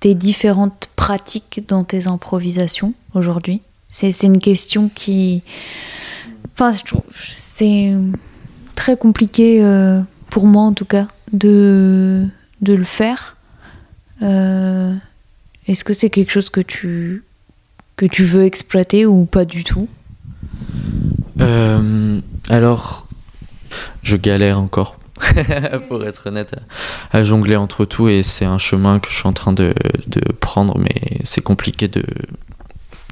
tes 0.00 0.14
différentes 0.14 0.88
pratiques 0.96 1.62
dans 1.68 1.84
tes 1.84 2.08
improvisations 2.08 2.92
aujourd'hui? 3.14 3.62
C'est 3.88 4.10
une 4.24 4.38
question 4.40 4.90
qui. 4.94 5.42
Enfin, 6.52 6.72
c'est 7.14 7.94
très 8.74 8.96
compliqué 8.96 9.62
pour 10.28 10.46
moi 10.46 10.64
en 10.64 10.72
tout 10.72 10.84
cas, 10.84 11.06
de, 11.32 12.26
de 12.60 12.74
le 12.74 12.84
faire. 12.84 13.36
Euh, 14.22 14.92
Est-ce 15.68 15.84
que 15.84 15.92
c'est 15.94 16.10
quelque 16.10 16.32
chose 16.32 16.50
que 16.50 16.60
tu, 16.60 17.24
que 17.96 18.06
tu 18.06 18.24
veux 18.24 18.44
exploiter 18.44 19.06
ou 19.06 19.26
pas 19.26 19.44
du 19.44 19.64
tout? 19.64 19.88
Euh, 21.40 22.20
alors, 22.48 23.06
je 24.02 24.16
galère 24.16 24.58
encore, 24.58 24.98
pour 25.88 26.04
être 26.04 26.28
honnête, 26.28 26.56
à, 27.12 27.18
à 27.18 27.22
jongler 27.22 27.56
entre 27.56 27.84
tout 27.84 28.08
et 28.08 28.22
c'est 28.22 28.46
un 28.46 28.58
chemin 28.58 28.98
que 28.98 29.10
je 29.10 29.16
suis 29.16 29.28
en 29.28 29.32
train 29.34 29.52
de, 29.52 29.74
de 30.06 30.20
prendre, 30.32 30.78
mais 30.78 31.20
c'est 31.24 31.42
compliqué 31.42 31.86
de, 31.86 32.02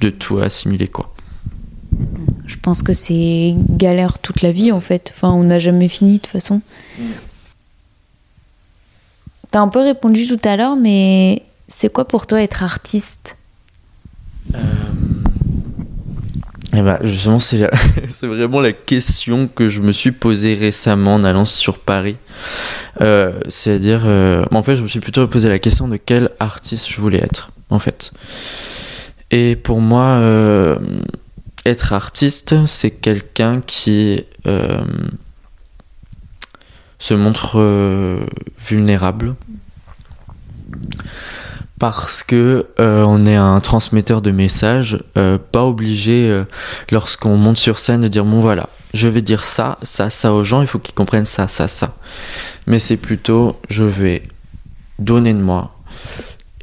de 0.00 0.10
tout 0.10 0.38
assimiler 0.38 0.88
quoi. 0.88 1.12
Je 2.46 2.56
pense 2.56 2.82
que 2.82 2.92
c'est 2.92 3.54
galère 3.56 4.18
toute 4.18 4.42
la 4.42 4.52
vie 4.52 4.72
en 4.72 4.80
fait. 4.80 5.12
Enfin, 5.14 5.30
on 5.30 5.44
n'a 5.44 5.58
jamais 5.58 5.88
fini 5.88 6.14
de 6.14 6.18
toute 6.18 6.26
façon. 6.28 6.60
T'as 9.50 9.60
un 9.60 9.68
peu 9.68 9.80
répondu 9.80 10.26
tout 10.26 10.40
à 10.44 10.56
l'heure, 10.56 10.76
mais 10.76 11.42
c'est 11.68 11.92
quoi 11.92 12.06
pour 12.06 12.26
toi 12.26 12.42
être 12.42 12.62
artiste 12.62 13.36
Eh 16.72 16.82
ben, 16.82 16.98
justement, 17.02 17.38
c'est 17.40 17.68
vraiment 18.22 18.60
la 18.60 18.72
question 18.72 19.48
que 19.48 19.68
je 19.68 19.80
me 19.80 19.92
suis 19.92 20.12
posée 20.12 20.54
récemment 20.54 21.14
en 21.14 21.24
allant 21.24 21.44
sur 21.44 21.78
Paris. 21.78 22.18
Euh, 23.00 23.40
C'est-à-dire, 23.48 24.02
euh, 24.04 24.44
en 24.50 24.62
fait, 24.62 24.76
je 24.76 24.82
me 24.82 24.88
suis 24.88 25.00
plutôt 25.00 25.26
posé 25.26 25.48
la 25.48 25.58
question 25.58 25.88
de 25.88 25.96
quel 25.96 26.30
artiste 26.38 26.88
je 26.88 27.00
voulais 27.00 27.20
être, 27.22 27.50
en 27.70 27.78
fait. 27.78 28.12
Et 29.30 29.56
pour 29.56 29.80
moi, 29.80 30.18
euh, 30.18 30.78
être 31.64 31.92
artiste, 31.92 32.66
c'est 32.66 32.92
quelqu'un 32.92 33.60
qui 33.60 34.24
euh, 34.46 34.84
se 36.98 37.14
montre 37.14 37.58
euh, 37.58 38.20
vulnérable. 38.68 39.34
Parce 41.78 42.22
que 42.22 42.68
euh, 42.80 43.04
on 43.06 43.26
est 43.26 43.36
un 43.36 43.60
transmetteur 43.60 44.22
de 44.22 44.30
messages, 44.30 44.98
euh, 45.18 45.38
pas 45.38 45.64
obligé 45.64 46.28
euh, 46.30 46.44
lorsqu'on 46.90 47.36
monte 47.36 47.58
sur 47.58 47.78
scène 47.78 48.00
de 48.00 48.08
dire 48.08 48.24
bon 48.24 48.40
voilà, 48.40 48.70
je 48.94 49.08
vais 49.08 49.20
dire 49.20 49.44
ça, 49.44 49.78
ça, 49.82 50.08
ça 50.08 50.32
aux 50.32 50.42
gens, 50.42 50.62
il 50.62 50.68
faut 50.68 50.78
qu'ils 50.78 50.94
comprennent 50.94 51.26
ça, 51.26 51.48
ça, 51.48 51.68
ça. 51.68 51.94
Mais 52.66 52.78
c'est 52.78 52.96
plutôt 52.96 53.60
je 53.68 53.84
vais 53.84 54.22
donner 54.98 55.34
de 55.34 55.42
moi 55.42 55.76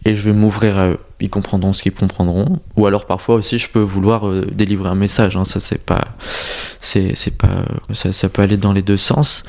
et 0.03 0.15
je 0.15 0.23
vais 0.23 0.33
m'ouvrir 0.35 0.79
à 0.79 0.87
eux. 0.89 0.99
Ils 1.19 1.29
comprendront 1.29 1.71
ce 1.71 1.83
qu'ils 1.83 1.93
comprendront. 1.93 2.59
Ou 2.75 2.85
alors 2.87 3.05
parfois 3.05 3.35
aussi 3.35 3.59
je 3.59 3.69
peux 3.69 3.79
vouloir 3.81 4.27
euh, 4.27 4.45
délivrer 4.51 4.89
un 4.89 4.95
message. 4.95 5.37
hein, 5.37 5.45
ça 5.45 5.59
c'est 5.59 5.77
pas, 5.77 6.07
c'est 6.79 7.37
pas, 7.37 7.65
ça, 7.91 8.11
ça 8.11 8.29
peut 8.29 8.41
aller 8.41 8.57
dans 8.57 8.73
les 8.73 8.81
deux 8.81 8.97
sens. 8.97 9.43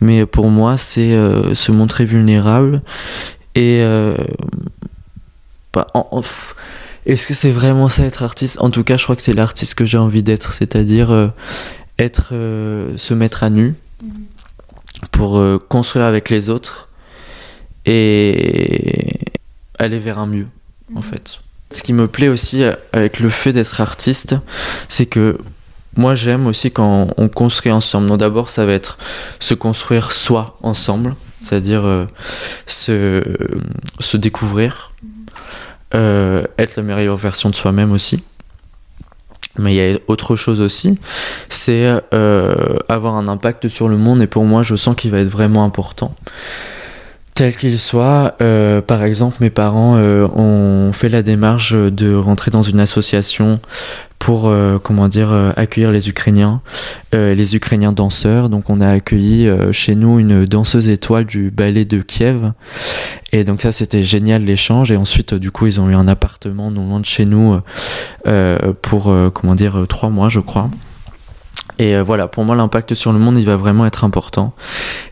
Mais 0.00 0.24
pour 0.24 0.48
moi 0.48 0.78
c'est 0.78 1.12
euh, 1.12 1.54
se 1.54 1.70
montrer 1.70 2.06
vulnérable 2.06 2.82
et 3.54 3.82
euh, 3.82 4.16
pas 5.72 5.88
en- 5.94 6.22
est-ce 7.06 7.26
que 7.26 7.34
c'est 7.34 7.50
vraiment 7.50 7.88
ça 7.88 8.04
être 8.04 8.22
artiste? 8.22 8.58
En 8.60 8.70
tout 8.70 8.84
cas, 8.84 8.96
je 8.96 9.02
crois 9.04 9.16
que 9.16 9.22
c'est 9.22 9.32
l'artiste 9.32 9.74
que 9.74 9.84
j'ai 9.84 9.98
envie 9.98 10.22
d'être, 10.22 10.52
c'est-à-dire 10.52 11.10
euh, 11.10 11.28
être, 11.98 12.28
euh, 12.32 12.96
se 12.96 13.14
mettre 13.14 13.42
à 13.42 13.50
nu 13.50 13.74
pour 15.10 15.38
euh, 15.38 15.58
construire 15.58 16.04
avec 16.04 16.30
les 16.30 16.48
autres 16.48 16.88
et 17.86 19.18
aller 19.78 19.98
vers 19.98 20.18
un 20.18 20.26
mieux, 20.26 20.46
en 20.94 21.02
fait. 21.02 21.40
Ce 21.72 21.82
qui 21.82 21.92
me 21.92 22.06
plaît 22.06 22.28
aussi 22.28 22.62
avec 22.92 23.18
le 23.18 23.30
fait 23.30 23.52
d'être 23.52 23.80
artiste, 23.80 24.36
c'est 24.88 25.06
que 25.06 25.38
moi 25.96 26.14
j'aime 26.14 26.46
aussi 26.46 26.70
quand 26.70 27.08
on 27.16 27.28
construit 27.28 27.72
ensemble. 27.72 28.16
D'abord, 28.16 28.50
ça 28.50 28.64
va 28.64 28.72
être 28.72 28.98
se 29.40 29.54
construire 29.54 30.12
soi 30.12 30.56
ensemble, 30.62 31.16
c'est-à-dire 31.40 32.06
se, 32.66 33.22
se 33.98 34.16
découvrir, 34.16 34.92
euh, 35.94 36.44
être 36.58 36.76
la 36.76 36.82
meilleure 36.82 37.16
version 37.16 37.50
de 37.50 37.54
soi-même 37.54 37.92
aussi. 37.92 38.22
Mais 39.58 39.74
il 39.74 39.76
y 39.76 39.94
a 39.94 39.98
autre 40.06 40.34
chose 40.34 40.62
aussi, 40.62 40.98
c'est 41.50 42.00
euh, 42.14 42.78
avoir 42.88 43.16
un 43.16 43.28
impact 43.28 43.68
sur 43.68 43.88
le 43.88 43.98
monde 43.98 44.22
et 44.22 44.26
pour 44.26 44.44
moi 44.44 44.62
je 44.62 44.74
sens 44.76 44.96
qu'il 44.96 45.10
va 45.10 45.18
être 45.18 45.28
vraiment 45.28 45.62
important. 45.62 46.14
Tel 47.34 47.56
qu'il 47.56 47.78
soit, 47.78 48.34
euh, 48.42 48.82
par 48.82 49.02
exemple 49.02 49.38
mes 49.40 49.48
parents 49.48 49.96
euh, 49.96 50.28
ont 50.28 50.92
fait 50.92 51.08
la 51.08 51.22
démarche 51.22 51.72
de 51.72 52.14
rentrer 52.14 52.50
dans 52.50 52.60
une 52.62 52.78
association 52.78 53.58
pour 54.18 54.48
euh, 54.48 54.78
comment 54.78 55.08
dire 55.08 55.32
accueillir 55.56 55.90
les 55.90 56.10
Ukrainiens, 56.10 56.60
les 57.12 57.56
Ukrainiens 57.56 57.92
danseurs. 57.92 58.50
Donc 58.50 58.68
on 58.68 58.82
a 58.82 58.88
accueilli 58.88 59.48
chez 59.72 59.94
nous 59.94 60.18
une 60.18 60.44
danseuse 60.44 60.90
étoile 60.90 61.24
du 61.24 61.50
ballet 61.50 61.86
de 61.86 62.02
Kiev 62.02 62.52
et 63.32 63.44
donc 63.44 63.62
ça 63.62 63.72
c'était 63.72 64.02
génial 64.02 64.44
l'échange 64.44 64.92
et 64.92 64.96
ensuite 64.96 65.32
du 65.32 65.50
coup 65.50 65.66
ils 65.66 65.80
ont 65.80 65.88
eu 65.88 65.94
un 65.94 66.08
appartement 66.08 66.70
non 66.70 66.86
loin 66.86 67.00
de 67.00 67.06
chez 67.06 67.24
nous 67.24 67.58
pour 68.82 69.14
comment 69.32 69.54
dire 69.54 69.86
trois 69.88 70.10
mois 70.10 70.28
je 70.28 70.40
crois. 70.40 70.70
Et 71.78 71.96
euh, 71.96 72.02
voilà, 72.02 72.28
pour 72.28 72.44
moi 72.44 72.54
l'impact 72.54 72.94
sur 72.94 73.12
le 73.12 73.18
monde 73.18 73.38
il 73.38 73.46
va 73.46 73.56
vraiment 73.56 73.86
être 73.86 74.04
important. 74.04 74.52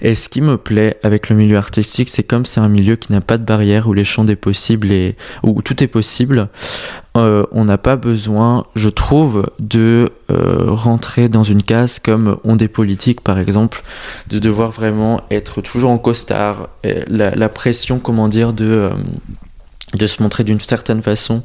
Et 0.03 0.15
ce 0.15 0.29
qui 0.29 0.41
me 0.41 0.57
plaît 0.57 0.99
avec 1.03 1.29
le 1.29 1.37
milieu 1.37 1.57
artistique, 1.57 2.09
c'est 2.09 2.23
comme 2.23 2.45
c'est 2.45 2.61
un 2.61 2.69
milieu 2.69 2.97
qui 2.97 3.13
n'a 3.13 3.21
pas 3.21 3.39
de 3.39 3.45
barrière 3.45 3.89
où 3.89 3.93
les 3.93 4.05
champs 4.05 4.25
des 4.25 4.37
possibles 4.37 4.93
et 4.93 5.17
où 5.43 5.63
tout 5.63 5.83
est 5.83 5.89
possible. 5.89 6.49
euh, 7.17 7.45
on 7.51 7.65
n'a 7.65 7.79
pas 7.79 7.97
besoin, 7.97 8.67
je 8.77 8.89
trouve, 8.89 9.51
de 9.59 10.13
euh, 10.31 10.67
rentrer 10.69 11.29
dans 11.29 11.45
une 11.45 11.63
case 11.63 11.99
comme 11.99 12.39
ont 12.45 12.57
des 12.57 12.69
politiques 12.69 13.21
par 13.21 13.39
exemple, 13.39 13.83
de 14.29 14.39
devoir 14.39 14.71
vraiment 14.71 15.23
être 15.31 15.61
toujours 15.63 15.91
en 15.91 15.99
costard, 15.99 16.69
la, 16.85 17.49
pression, 17.49 17.99
comment 17.99 18.29
dire, 18.29 18.53
de 18.53 18.91
de 19.95 20.07
se 20.07 20.23
montrer 20.23 20.45
d'une 20.45 20.61
certaine 20.61 21.03
façon 21.03 21.43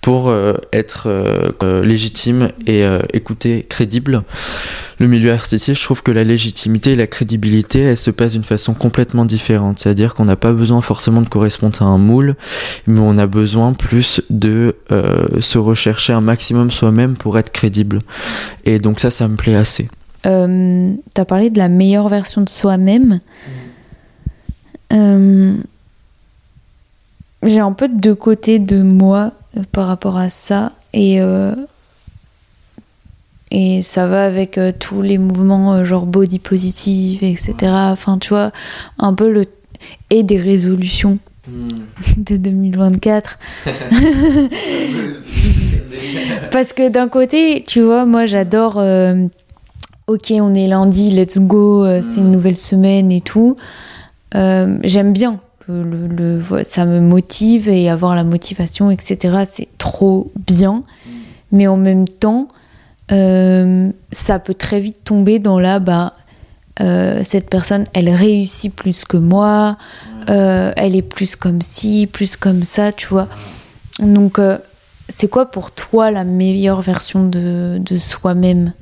pour 0.00 0.28
euh, 0.28 0.54
être 0.72 1.04
euh, 1.06 1.50
euh, 1.62 1.84
légitime 1.84 2.50
et 2.66 2.84
euh, 2.84 3.00
écouter 3.12 3.66
crédible. 3.68 4.22
Le 4.98 5.08
milieu 5.08 5.32
artistique, 5.32 5.74
je 5.74 5.82
trouve 5.82 6.02
que 6.02 6.12
la 6.12 6.22
légitimité 6.22 6.92
et 6.92 6.96
la 6.96 7.08
crédibilité, 7.08 7.80
elles 7.80 7.96
se 7.96 8.12
passent 8.12 8.34
d'une 8.34 8.44
façon 8.44 8.74
complètement 8.74 9.24
différente. 9.24 9.80
C'est-à-dire 9.80 10.14
qu'on 10.14 10.26
n'a 10.26 10.36
pas 10.36 10.52
besoin 10.52 10.80
forcément 10.80 11.22
de 11.22 11.28
correspondre 11.28 11.82
à 11.82 11.86
un 11.86 11.98
moule, 11.98 12.36
mais 12.86 13.00
on 13.00 13.18
a 13.18 13.26
besoin 13.26 13.72
plus 13.72 14.22
de 14.30 14.76
se 15.40 15.58
rechercher 15.58 16.12
un 16.12 16.20
maximum 16.20 16.70
soi-même 16.70 17.16
pour 17.16 17.36
être 17.38 17.50
crédible. 17.50 17.98
Et 18.64 18.78
donc 18.78 19.00
ça, 19.00 19.10
ça 19.10 19.26
me 19.26 19.34
plaît 19.34 19.56
assez. 19.56 19.88
T'as 20.22 21.24
parlé 21.24 21.50
de 21.50 21.58
la 21.58 21.68
meilleure 21.68 22.08
version 22.08 22.42
de 22.42 22.48
soi-même. 22.48 23.18
J'ai 27.42 27.60
un 27.60 27.72
peu 27.72 27.88
de 27.88 27.98
deux 27.98 28.14
côtés 28.14 28.58
de 28.58 28.82
moi 28.82 29.32
euh, 29.56 29.62
par 29.72 29.86
rapport 29.88 30.16
à 30.16 30.28
ça. 30.28 30.72
Et, 30.92 31.20
euh, 31.20 31.54
et 33.50 33.82
ça 33.82 34.06
va 34.06 34.24
avec 34.24 34.56
euh, 34.58 34.72
tous 34.78 35.02
les 35.02 35.18
mouvements 35.18 35.74
euh, 35.74 35.84
genre 35.84 36.06
body 36.06 36.38
positive, 36.38 37.24
etc. 37.24 37.54
Enfin, 37.90 38.18
tu 38.18 38.30
vois, 38.30 38.52
un 38.98 39.14
peu 39.14 39.30
le. 39.30 39.44
Et 40.10 40.22
des 40.22 40.38
résolutions 40.38 41.18
de 42.16 42.36
2024. 42.36 43.38
Parce 46.52 46.72
que 46.72 46.88
d'un 46.88 47.08
côté, 47.08 47.64
tu 47.66 47.80
vois, 47.80 48.06
moi 48.06 48.26
j'adore. 48.26 48.76
ok, 50.06 50.32
on 50.40 50.54
est 50.54 50.68
lundi, 50.68 51.10
let's 51.10 51.40
go, 51.40 51.84
c'est 52.00 52.20
une 52.20 52.30
nouvelle 52.30 52.58
semaine 52.58 53.10
et 53.10 53.20
tout. 53.20 53.56
J'aime 54.32 55.12
bien. 55.12 55.40
Le, 55.68 56.40
ça 56.64 56.84
me 56.84 57.00
motive 57.00 57.68
et 57.68 57.88
avoir 57.88 58.14
la 58.14 58.24
motivation, 58.24 58.90
etc. 58.90 59.44
C'est 59.48 59.68
trop 59.78 60.32
bien. 60.46 60.82
Mais 61.52 61.66
en 61.66 61.76
même 61.76 62.08
temps, 62.08 62.48
euh, 63.12 63.90
ça 64.10 64.38
peut 64.38 64.54
très 64.54 64.80
vite 64.80 65.04
tomber 65.04 65.38
dans 65.38 65.58
la. 65.58 65.78
Bah, 65.78 66.14
euh, 66.80 67.20
cette 67.22 67.50
personne, 67.50 67.84
elle 67.92 68.08
réussit 68.08 68.74
plus 68.74 69.04
que 69.04 69.18
moi, 69.18 69.76
euh, 70.30 70.72
elle 70.76 70.96
est 70.96 71.02
plus 71.02 71.36
comme 71.36 71.60
ci, 71.60 72.06
plus 72.06 72.36
comme 72.36 72.62
ça, 72.62 72.92
tu 72.92 73.08
vois. 73.08 73.28
Donc, 74.00 74.40
c'est 75.08 75.28
quoi 75.28 75.50
pour 75.50 75.72
toi 75.72 76.10
la 76.10 76.24
meilleure 76.24 76.80
version 76.80 77.28
de, 77.28 77.78
de 77.78 77.98
soi-même? 77.98 78.72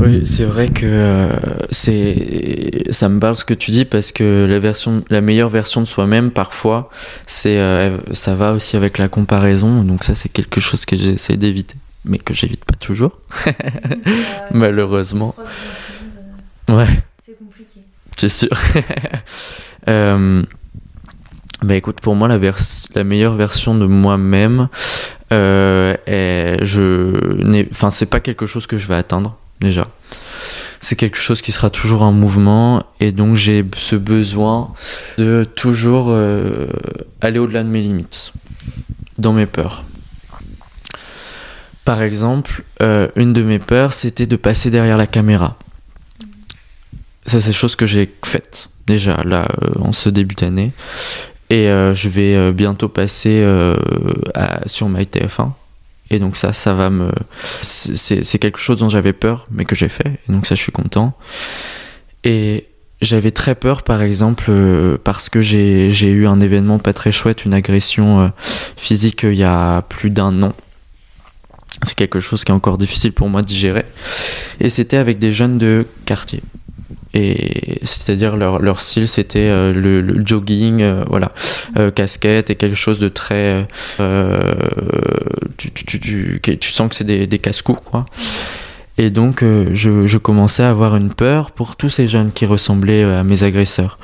Oui, 0.00 0.22
c'est 0.24 0.44
vrai 0.44 0.68
que 0.68 0.86
euh, 0.86 1.28
c'est 1.70 2.84
ça 2.90 3.08
me 3.08 3.18
parle 3.18 3.34
ce 3.36 3.44
que 3.44 3.54
tu 3.54 3.72
dis 3.72 3.84
parce 3.84 4.12
que 4.12 4.46
la 4.48 4.60
version 4.60 5.02
la 5.10 5.20
meilleure 5.20 5.48
version 5.48 5.80
de 5.80 5.86
soi-même 5.86 6.30
parfois 6.30 6.88
c'est 7.26 7.58
euh, 7.58 7.98
ça 8.12 8.36
va 8.36 8.52
aussi 8.52 8.76
avec 8.76 8.98
la 8.98 9.08
comparaison 9.08 9.82
donc 9.82 10.04
ça 10.04 10.14
c'est 10.14 10.28
quelque 10.28 10.60
chose 10.60 10.86
que 10.86 10.96
j'essaie 10.96 11.36
d'éviter 11.36 11.74
mais 12.04 12.18
que 12.18 12.32
j'évite 12.32 12.64
pas 12.64 12.76
toujours 12.76 13.18
malheureusement. 14.52 15.34
Ouais, 16.68 16.86
C'est 17.24 17.36
compliqué. 17.38 17.80
c'est 18.16 18.28
sûr. 18.28 18.48
Bah 21.62 21.74
écoute, 21.74 22.00
pour 22.00 22.14
moi, 22.14 22.28
la, 22.28 22.38
vers- 22.38 22.58
la 22.94 23.04
meilleure 23.04 23.34
version 23.34 23.74
de 23.74 23.86
moi-même, 23.86 24.68
euh, 25.32 25.94
est- 26.06 26.64
je 26.64 27.66
enfin, 27.72 27.90
c'est 27.90 28.06
pas 28.06 28.20
quelque 28.20 28.46
chose 28.46 28.66
que 28.66 28.78
je 28.78 28.86
vais 28.88 28.94
atteindre 28.94 29.36
déjà. 29.60 29.86
c'est 30.80 30.94
quelque 30.94 31.18
chose 31.18 31.42
qui 31.42 31.50
sera 31.50 31.70
toujours 31.70 32.02
en 32.02 32.12
mouvement 32.12 32.84
et 33.00 33.10
donc 33.10 33.34
j'ai 33.34 33.64
ce 33.76 33.96
besoin 33.96 34.72
de 35.18 35.42
toujours 35.56 36.06
euh, 36.10 36.68
aller 37.20 37.40
au-delà 37.40 37.64
de 37.64 37.68
mes 37.68 37.82
limites, 37.82 38.32
dans 39.18 39.32
mes 39.32 39.46
peurs. 39.46 39.82
Par 41.84 42.00
exemple, 42.02 42.62
euh, 42.82 43.08
une 43.16 43.32
de 43.32 43.42
mes 43.42 43.58
peurs, 43.58 43.92
c'était 43.92 44.26
de 44.26 44.36
passer 44.36 44.70
derrière 44.70 44.96
la 44.96 45.06
caméra. 45.08 45.58
Ça, 47.26 47.40
c'est 47.40 47.52
chose 47.52 47.74
que 47.76 47.86
j'ai 47.86 48.08
faite 48.24 48.68
déjà 48.86 49.22
là 49.24 49.48
euh, 49.62 49.80
en 49.80 49.92
ce 49.92 50.08
début 50.08 50.34
d'année. 50.36 50.70
Et 51.50 51.66
je 51.66 52.08
vais 52.08 52.52
bientôt 52.52 52.88
passer 52.88 53.42
à, 54.34 54.66
sur 54.68 54.88
MyTF1 54.90 55.52
et 56.10 56.18
donc 56.18 56.36
ça, 56.36 56.52
ça 56.52 56.74
va 56.74 56.90
me... 56.90 57.10
C'est 57.62 58.38
quelque 58.38 58.58
chose 58.58 58.78
dont 58.78 58.88
j'avais 58.88 59.12
peur, 59.12 59.46
mais 59.50 59.64
que 59.64 59.74
j'ai 59.74 59.88
fait. 59.88 60.20
Et 60.28 60.32
donc 60.32 60.46
ça, 60.46 60.54
je 60.54 60.62
suis 60.62 60.72
content. 60.72 61.14
Et 62.24 62.66
j'avais 63.02 63.30
très 63.30 63.54
peur, 63.54 63.82
par 63.82 64.02
exemple, 64.02 64.46
euh, 64.48 64.96
parce 65.02 65.28
que 65.28 65.40
j'ai 65.40 65.88
eu 66.08 66.26
un 66.26 66.40
événement 66.40 66.78
pas 66.78 66.92
très 66.92 67.12
chouette, 67.12 67.44
une 67.44 67.54
agression 67.54 68.20
euh, 68.20 68.28
physique 68.76 69.24
euh, 69.24 69.32
il 69.32 69.38
y 69.38 69.44
a 69.44 69.82
plus 69.82 70.10
d'un 70.10 70.42
an. 70.42 70.54
C'est 71.84 71.94
quelque 71.94 72.18
chose 72.18 72.42
qui 72.42 72.50
est 72.50 72.54
encore 72.54 72.78
difficile 72.78 73.12
pour 73.12 73.28
moi 73.28 73.42
de 73.42 73.46
digérer. 73.46 73.84
Et 74.60 74.68
c'était 74.70 74.96
avec 74.96 75.18
des 75.18 75.32
jeunes 75.32 75.58
de 75.58 75.86
quartier 76.06 76.42
et 77.14 77.78
c'est-à-dire 77.82 78.36
leur, 78.36 78.80
style 78.80 79.08
c'était 79.08 79.48
euh, 79.48 79.72
le, 79.72 80.26
jogging 80.26 80.82
euh, 80.82 81.04
voilà. 81.08 81.32
Euh, 81.76 81.90
casquette 81.90 82.50
et 82.50 82.54
quelque 82.54 82.76
chose 82.76 82.98
de 82.98 83.08
très 83.08 83.66
tu, 85.56 86.70
sens 86.70 86.90
que 86.90 86.96
c'est 86.96 87.04
des, 87.04 87.38
casse-cou 87.38 87.74
quoi. 87.74 88.04
Et 88.98 89.10
donc 89.10 89.42
je 89.42 90.18
commençais 90.18 90.62
à 90.62 90.70
avoir 90.70 90.96
une 90.96 91.12
peur 91.12 91.50
pour 91.52 91.76
tous 91.76 91.90
ces 91.90 92.08
jeunes 92.08 92.32
qui 92.32 92.46
ressemblaient 92.46 93.04
à 93.04 93.24
mes 93.24 93.42
agresseurs 93.42 93.98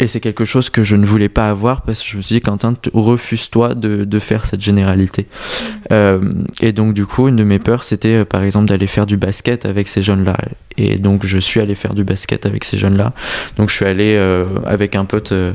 et 0.00 0.06
c'est 0.06 0.20
quelque 0.20 0.44
chose 0.44 0.70
que 0.70 0.82
je 0.82 0.96
ne 0.96 1.04
voulais 1.04 1.28
pas 1.28 1.50
avoir 1.50 1.82
parce 1.82 2.02
que 2.02 2.08
je 2.08 2.16
me 2.16 2.22
suis 2.22 2.36
dit, 2.36 2.40
Quentin, 2.40 2.74
refuse-toi 2.92 3.74
de, 3.74 4.04
de, 4.04 4.18
faire 4.18 4.46
cette 4.46 4.60
généralité. 4.60 5.22
Mm. 5.22 5.64
Euh, 5.92 6.20
et 6.60 6.72
donc, 6.72 6.94
du 6.94 7.04
coup, 7.04 7.28
une 7.28 7.36
de 7.36 7.44
mes 7.44 7.58
peurs, 7.58 7.82
c'était 7.82 8.18
euh, 8.18 8.24
par 8.24 8.42
exemple 8.42 8.66
d'aller 8.66 8.86
faire 8.86 9.06
du 9.06 9.16
basket 9.16 9.66
avec 9.66 9.88
ces 9.88 10.02
jeunes-là. 10.02 10.36
Et 10.78 10.96
donc, 10.96 11.26
je 11.26 11.38
suis 11.38 11.60
allé 11.60 11.74
faire 11.74 11.92
du 11.94 12.04
basket 12.04 12.46
avec 12.46 12.62
ces 12.62 12.78
jeunes-là. 12.78 13.12
Donc, 13.56 13.68
je 13.68 13.74
suis 13.74 13.84
allé 13.84 14.14
euh, 14.16 14.44
avec 14.64 14.94
un 14.94 15.04
pote 15.04 15.32
euh, 15.32 15.52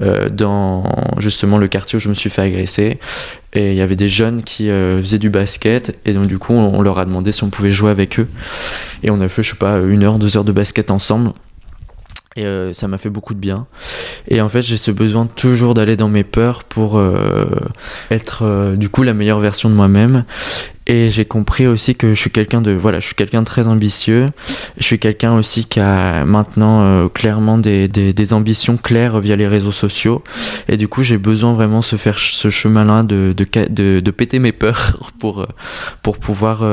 euh, 0.00 0.28
dans 0.28 0.84
justement 1.18 1.58
le 1.58 1.66
quartier 1.66 1.96
où 1.96 2.00
je 2.00 2.08
me 2.08 2.14
suis 2.14 2.30
fait 2.30 2.42
agresser. 2.42 2.98
Et 3.52 3.72
il 3.72 3.76
y 3.76 3.80
avait 3.80 3.96
des 3.96 4.06
jeunes 4.06 4.44
qui 4.44 4.68
faisaient 4.68 5.18
du 5.18 5.28
basket. 5.28 5.98
Et 6.06 6.12
donc, 6.12 6.28
du 6.28 6.38
coup, 6.38 6.54
on, 6.54 6.78
on 6.78 6.82
leur 6.82 7.00
a 7.00 7.04
demandé 7.04 7.32
si 7.32 7.42
on 7.42 7.50
pouvait 7.50 7.72
jouer 7.72 7.90
avec 7.90 8.20
eux. 8.20 8.28
Et 9.02 9.10
on 9.10 9.20
a 9.20 9.28
fait, 9.28 9.42
je 9.42 9.50
sais 9.50 9.56
pas, 9.56 9.80
une 9.80 10.04
heure, 10.04 10.20
deux 10.20 10.36
heures 10.36 10.44
de 10.44 10.52
basket 10.52 10.92
ensemble. 10.92 11.32
Et 12.36 12.44
euh, 12.46 12.72
ça 12.72 12.86
m'a 12.86 12.96
fait 12.96 13.10
beaucoup 13.10 13.34
de 13.34 13.40
bien. 13.40 13.66
Et 14.28 14.40
en 14.40 14.48
fait, 14.48 14.62
j'ai 14.62 14.76
ce 14.76 14.92
besoin 14.92 15.26
toujours 15.26 15.74
d'aller 15.74 15.96
dans 15.96 16.08
mes 16.08 16.22
peurs 16.22 16.62
pour 16.62 16.96
euh, 16.96 17.46
être 18.12 18.44
euh, 18.44 18.76
du 18.76 18.88
coup 18.88 19.02
la 19.02 19.14
meilleure 19.14 19.40
version 19.40 19.68
de 19.68 19.74
moi-même. 19.74 20.24
Et 20.86 21.10
j'ai 21.10 21.24
compris 21.24 21.66
aussi 21.66 21.96
que 21.96 22.14
je 22.14 22.20
suis 22.20 22.30
quelqu'un 22.30 22.60
de 22.60 22.70
voilà, 22.70 23.00
je 23.00 23.06
suis 23.06 23.16
quelqu'un 23.16 23.40
de 23.40 23.46
très 23.46 23.66
ambitieux. 23.66 24.26
Je 24.78 24.84
suis 24.84 25.00
quelqu'un 25.00 25.34
aussi 25.36 25.64
qui 25.64 25.80
a 25.80 26.24
maintenant 26.24 27.08
clairement 27.08 27.58
des, 27.58 27.88
des, 27.88 28.12
des, 28.12 28.32
ambitions 28.32 28.76
claires 28.76 29.18
via 29.18 29.34
les 29.34 29.48
réseaux 29.48 29.72
sociaux. 29.72 30.22
Et 30.68 30.76
du 30.76 30.86
coup, 30.86 31.02
j'ai 31.02 31.18
besoin 31.18 31.52
vraiment 31.52 31.80
de 31.80 31.96
faire 31.96 32.18
ce 32.18 32.48
chemin-là 32.48 33.02
de, 33.02 33.34
de, 33.36 33.44
de, 33.68 34.00
de, 34.00 34.10
péter 34.10 34.38
mes 34.38 34.52
peurs 34.52 35.00
pour 35.18 35.46
pour 36.02 36.18
pouvoir 36.18 36.64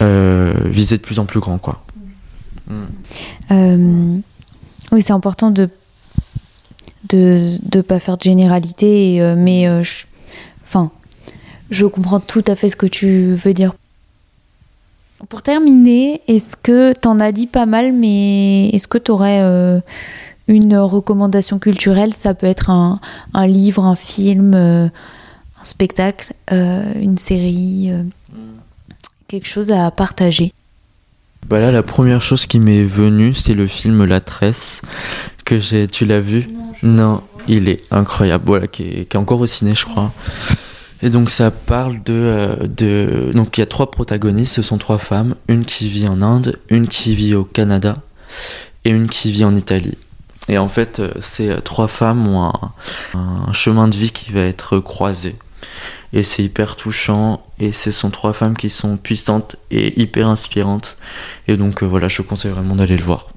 viser 0.00 0.96
de 0.96 1.02
plus 1.02 1.18
en 1.18 1.26
plus 1.26 1.40
grand, 1.40 1.58
quoi. 1.58 1.82
Euh, 3.50 4.18
oui, 4.92 5.02
c'est 5.02 5.12
important 5.12 5.50
de 5.50 5.68
de 7.08 7.56
ne 7.74 7.80
pas 7.80 8.00
faire 8.00 8.18
de 8.18 8.22
généralité, 8.22 9.22
euh, 9.22 9.34
mais 9.36 9.66
euh, 9.66 9.82
je, 9.82 10.04
enfin, 10.64 10.90
je 11.70 11.86
comprends 11.86 12.20
tout 12.20 12.44
à 12.46 12.54
fait 12.54 12.68
ce 12.68 12.76
que 12.76 12.86
tu 12.86 13.34
veux 13.34 13.54
dire. 13.54 13.74
Pour 15.28 15.42
terminer, 15.42 16.20
est-ce 16.26 16.56
que 16.56 16.92
tu 16.92 17.08
en 17.08 17.18
as 17.20 17.32
dit 17.32 17.46
pas 17.46 17.66
mal, 17.66 17.92
mais 17.92 18.68
est-ce 18.70 18.88
que 18.88 18.98
tu 18.98 19.10
aurais 19.10 19.40
une 20.46 20.76
recommandation 20.76 21.58
culturelle? 21.58 22.14
Ça 22.14 22.34
peut 22.34 22.46
être 22.46 22.70
un, 22.70 23.00
un 23.34 23.46
livre, 23.46 23.84
un 23.84 23.96
film, 23.96 24.54
un 24.54 24.90
spectacle, 25.64 26.34
une 26.50 27.18
série, 27.18 27.90
quelque 29.26 29.48
chose 29.48 29.72
à 29.72 29.90
partager. 29.90 30.52
Bah 31.48 31.60
là, 31.60 31.72
la 31.72 31.82
première 31.82 32.20
chose 32.20 32.46
qui 32.46 32.60
m'est 32.60 32.84
venue, 32.84 33.32
c'est 33.32 33.54
le 33.54 33.66
film 33.66 34.04
La 34.04 34.20
Tresse 34.20 34.82
que 35.46 35.58
j'ai. 35.58 35.88
Tu 35.88 36.04
l'as 36.04 36.20
vu? 36.20 36.46
Non, 36.82 37.22
il 37.48 37.70
est 37.70 37.82
incroyable. 37.90 38.44
Voilà, 38.46 38.66
qui 38.66 38.82
est, 38.82 39.08
qui 39.08 39.16
est, 39.16 39.20
encore 39.20 39.40
au 39.40 39.46
ciné, 39.46 39.74
je 39.74 39.86
crois. 39.86 40.12
Et 41.00 41.08
donc 41.08 41.30
ça 41.30 41.50
parle 41.50 42.02
de, 42.02 42.12
euh, 42.12 42.66
de 42.66 43.30
donc 43.34 43.56
il 43.56 43.60
y 43.60 43.62
a 43.62 43.66
trois 43.66 43.90
protagonistes, 43.90 44.56
ce 44.56 44.62
sont 44.62 44.78
trois 44.78 44.98
femmes, 44.98 45.36
une 45.46 45.64
qui 45.64 45.88
vit 45.88 46.06
en 46.08 46.20
Inde, 46.20 46.58
une 46.68 46.86
qui 46.88 47.14
vit 47.14 47.34
au 47.34 47.44
Canada 47.44 47.94
et 48.84 48.90
une 48.90 49.08
qui 49.08 49.32
vit 49.32 49.44
en 49.44 49.54
Italie. 49.54 49.96
Et 50.48 50.58
en 50.58 50.68
fait, 50.68 50.98
euh, 50.98 51.12
ces 51.20 51.56
trois 51.62 51.88
femmes 51.88 52.26
ont 52.26 52.44
un, 52.44 52.72
un 53.14 53.52
chemin 53.52 53.88
de 53.88 53.96
vie 53.96 54.10
qui 54.10 54.32
va 54.32 54.40
être 54.40 54.80
croisé 54.80 55.36
et 56.12 56.22
c'est 56.22 56.42
hyper 56.42 56.76
touchant. 56.76 57.42
Et 57.58 57.72
ce 57.72 57.90
sont 57.90 58.10
trois 58.10 58.32
femmes 58.32 58.56
qui 58.56 58.70
sont 58.70 58.96
puissantes 58.96 59.56
et 59.70 60.00
hyper 60.00 60.28
inspirantes. 60.28 60.96
Et 61.46 61.56
donc 61.56 61.82
euh, 61.82 61.86
voilà 61.86 62.08
je 62.08 62.22
conseille 62.22 62.52
vraiment 62.52 62.74
d'aller 62.74 62.96
le 62.96 63.04
voir. 63.04 63.28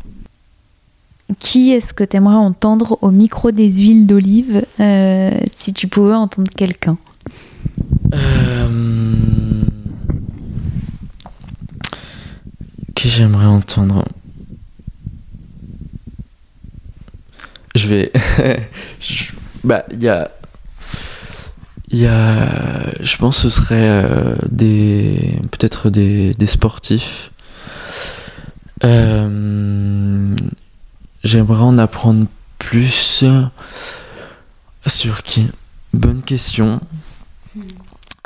Qui 1.39 1.71
est-ce 1.71 1.93
que 1.93 2.03
tu 2.03 2.17
aimerais 2.17 2.35
entendre 2.35 2.97
au 3.01 3.11
micro 3.11 3.51
des 3.51 3.69
huiles 3.69 4.05
d'olive 4.05 4.63
euh, 4.79 5.31
si 5.55 5.73
tu 5.73 5.87
pouvais 5.87 6.13
entendre 6.13 6.51
quelqu'un? 6.55 6.97
Euh... 8.13 8.67
qui 12.95 13.09
j'aimerais 13.09 13.45
entendre? 13.45 14.05
Je 17.75 17.87
vais 17.87 18.11
je... 18.99 19.31
bah 19.63 19.85
il 19.91 20.03
y 20.03 20.09
a 20.09 20.29
il 21.91 21.99
y 21.99 22.07
a, 22.07 23.03
je 23.03 23.17
pense, 23.17 23.43
que 23.43 23.49
ce 23.49 23.49
serait 23.49 23.89
euh, 23.89 24.35
des, 24.49 25.39
peut-être 25.51 25.89
des, 25.89 26.33
des, 26.33 26.45
sportifs. 26.45 27.31
Euh, 28.83 30.35
J'aimerais 31.23 31.61
en 31.61 31.77
apprendre 31.77 32.25
plus 32.57 33.25
sur 34.87 35.23
qui. 35.23 35.51
Bonne 35.93 36.21
question. 36.23 36.79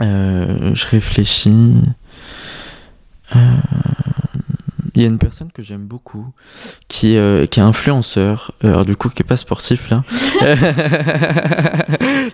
Euh, 0.02 0.74
je 0.74 0.88
réfléchis. 0.88 1.82
Euh, 3.36 3.58
il 4.96 5.02
y 5.02 5.06
a 5.06 5.08
une 5.08 5.18
personne 5.18 5.52
que 5.52 5.62
j'aime 5.62 5.86
beaucoup 5.86 6.28
qui, 6.88 7.18
euh, 7.18 7.46
qui 7.46 7.60
est 7.60 7.64
influenceur, 7.64 8.52
euh, 8.64 8.70
alors 8.70 8.86
du 8.86 8.96
coup 8.96 9.10
qui 9.10 9.22
est 9.22 9.28
pas 9.28 9.36
sportif 9.36 9.90
là. 9.90 10.04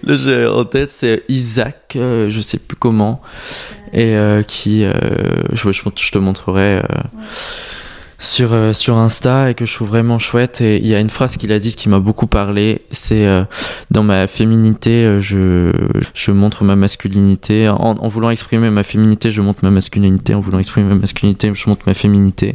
là 0.03 0.15
j'ai 0.15 0.45
en 0.45 0.65
tête 0.65 0.91
c'est 0.91 1.23
Isaac, 1.27 1.93
euh, 1.95 2.29
je 2.29 2.41
sais 2.41 2.59
plus 2.59 2.77
comment, 2.77 3.21
et 3.93 4.15
euh, 4.15 4.43
qui, 4.43 4.83
euh, 4.83 4.93
je, 5.53 5.71
je, 5.71 5.81
je, 5.95 6.11
te 6.11 6.17
montrerai. 6.17 6.77
Ouais 6.77 6.83
sur, 8.21 8.53
euh, 8.53 8.71
sur 8.71 8.97
Insta 8.97 9.49
et 9.49 9.55
que 9.55 9.65
je 9.65 9.73
trouve 9.73 9.89
vraiment 9.89 10.19
chouette. 10.19 10.61
Et 10.61 10.77
il 10.77 10.87
y 10.87 10.95
a 10.95 10.99
une 10.99 11.09
phrase 11.09 11.35
qu'il 11.35 11.51
a 11.51 11.59
dite 11.59 11.75
qui 11.75 11.89
m'a 11.89 11.99
beaucoup 11.99 12.27
parlé. 12.27 12.83
C'est 12.91 13.25
euh, 13.25 13.43
dans 13.89 14.03
ma 14.03 14.27
féminité, 14.27 15.03
euh, 15.03 15.19
je, 15.19 15.71
je 16.13 16.31
montre 16.31 16.63
ma 16.63 16.75
masculinité. 16.75 17.67
En, 17.67 17.77
en, 17.77 18.07
voulant 18.07 18.29
exprimer 18.29 18.69
ma 18.69 18.83
féminité, 18.83 19.31
je 19.31 19.41
montre 19.41 19.63
ma 19.63 19.71
masculinité. 19.71 20.35
En 20.35 20.39
voulant 20.39 20.59
exprimer 20.59 20.87
ma 20.87 20.95
masculinité, 20.95 21.51
je 21.53 21.69
montre 21.69 21.81
ma 21.87 21.95
féminité. 21.95 22.53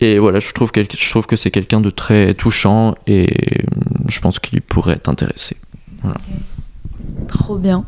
Et 0.00 0.18
voilà, 0.18 0.38
je 0.38 0.52
trouve, 0.52 0.70
que, 0.70 0.82
je 0.82 1.10
trouve 1.10 1.26
que 1.26 1.36
c'est 1.36 1.50
quelqu'un 1.50 1.80
de 1.80 1.90
très 1.90 2.34
touchant 2.34 2.94
et 3.06 3.34
je 4.08 4.20
pense 4.20 4.38
qu'il 4.38 4.60
pourrait 4.60 4.98
t'intéresser. 4.98 5.56
Voilà. 6.02 6.18
Trop 7.28 7.56
bien. 7.56 7.84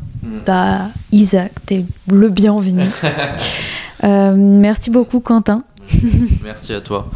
Bah, 0.47 0.89
Isaac, 1.13 1.53
t'es 1.67 1.85
le 2.09 2.31
bienvenu. 2.31 2.89
euh, 4.05 4.35
merci 4.37 4.91
beaucoup, 4.91 5.21
Quentin. 5.21 5.65
Merci 6.45 6.73
à 6.73 6.81
toi. 6.81 7.11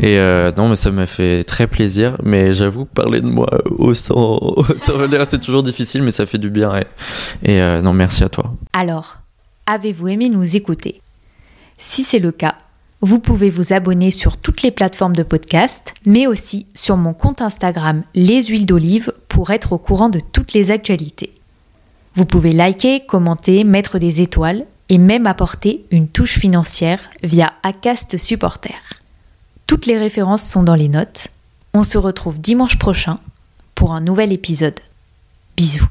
Et 0.00 0.18
euh, 0.18 0.52
non, 0.56 0.68
mais 0.68 0.76
ça 0.76 0.90
m'a 0.90 1.06
fait 1.06 1.44
très 1.44 1.66
plaisir. 1.66 2.16
Mais 2.22 2.52
j'avoue, 2.52 2.84
parler 2.84 3.20
de 3.20 3.26
moi 3.26 3.48
au 3.70 3.94
sang, 3.94 4.40
c'est 5.28 5.40
toujours 5.40 5.62
difficile, 5.62 6.02
mais 6.02 6.10
ça 6.10 6.26
fait 6.26 6.38
du 6.38 6.50
bien. 6.50 6.72
Et, 6.76 7.52
et 7.52 7.60
euh, 7.60 7.80
non, 7.80 7.92
merci 7.92 8.24
à 8.24 8.28
toi. 8.28 8.54
Alors, 8.72 9.18
avez-vous 9.66 10.08
aimé 10.08 10.28
nous 10.28 10.56
écouter? 10.56 11.00
Si 11.78 12.02
c'est 12.02 12.18
le 12.18 12.32
cas, 12.32 12.54
vous 13.00 13.18
pouvez 13.18 13.50
vous 13.50 13.72
abonner 13.72 14.10
sur 14.10 14.36
toutes 14.36 14.62
les 14.62 14.70
plateformes 14.70 15.14
de 15.14 15.22
podcast, 15.22 15.92
mais 16.06 16.26
aussi 16.26 16.66
sur 16.74 16.96
mon 16.96 17.12
compte 17.12 17.42
Instagram 17.42 18.02
Les 18.14 18.42
Huiles 18.44 18.66
d'Olive 18.66 19.12
pour 19.28 19.50
être 19.50 19.72
au 19.72 19.78
courant 19.78 20.08
de 20.08 20.20
toutes 20.20 20.52
les 20.52 20.70
actualités. 20.70 21.32
Vous 22.14 22.24
pouvez 22.24 22.52
liker, 22.52 23.04
commenter, 23.06 23.64
mettre 23.64 23.98
des 23.98 24.20
étoiles 24.20 24.64
et 24.88 24.98
même 24.98 25.26
apporter 25.26 25.84
une 25.90 26.08
touche 26.08 26.38
financière 26.38 27.00
via 27.22 27.52
Acast 27.62 28.16
Supporter. 28.16 28.74
Toutes 29.66 29.86
les 29.86 29.98
références 29.98 30.42
sont 30.42 30.62
dans 30.62 30.74
les 30.74 30.88
notes. 30.88 31.28
On 31.72 31.84
se 31.84 31.98
retrouve 31.98 32.38
dimanche 32.38 32.78
prochain 32.78 33.18
pour 33.74 33.94
un 33.94 34.00
nouvel 34.00 34.32
épisode. 34.32 34.78
Bisous. 35.56 35.88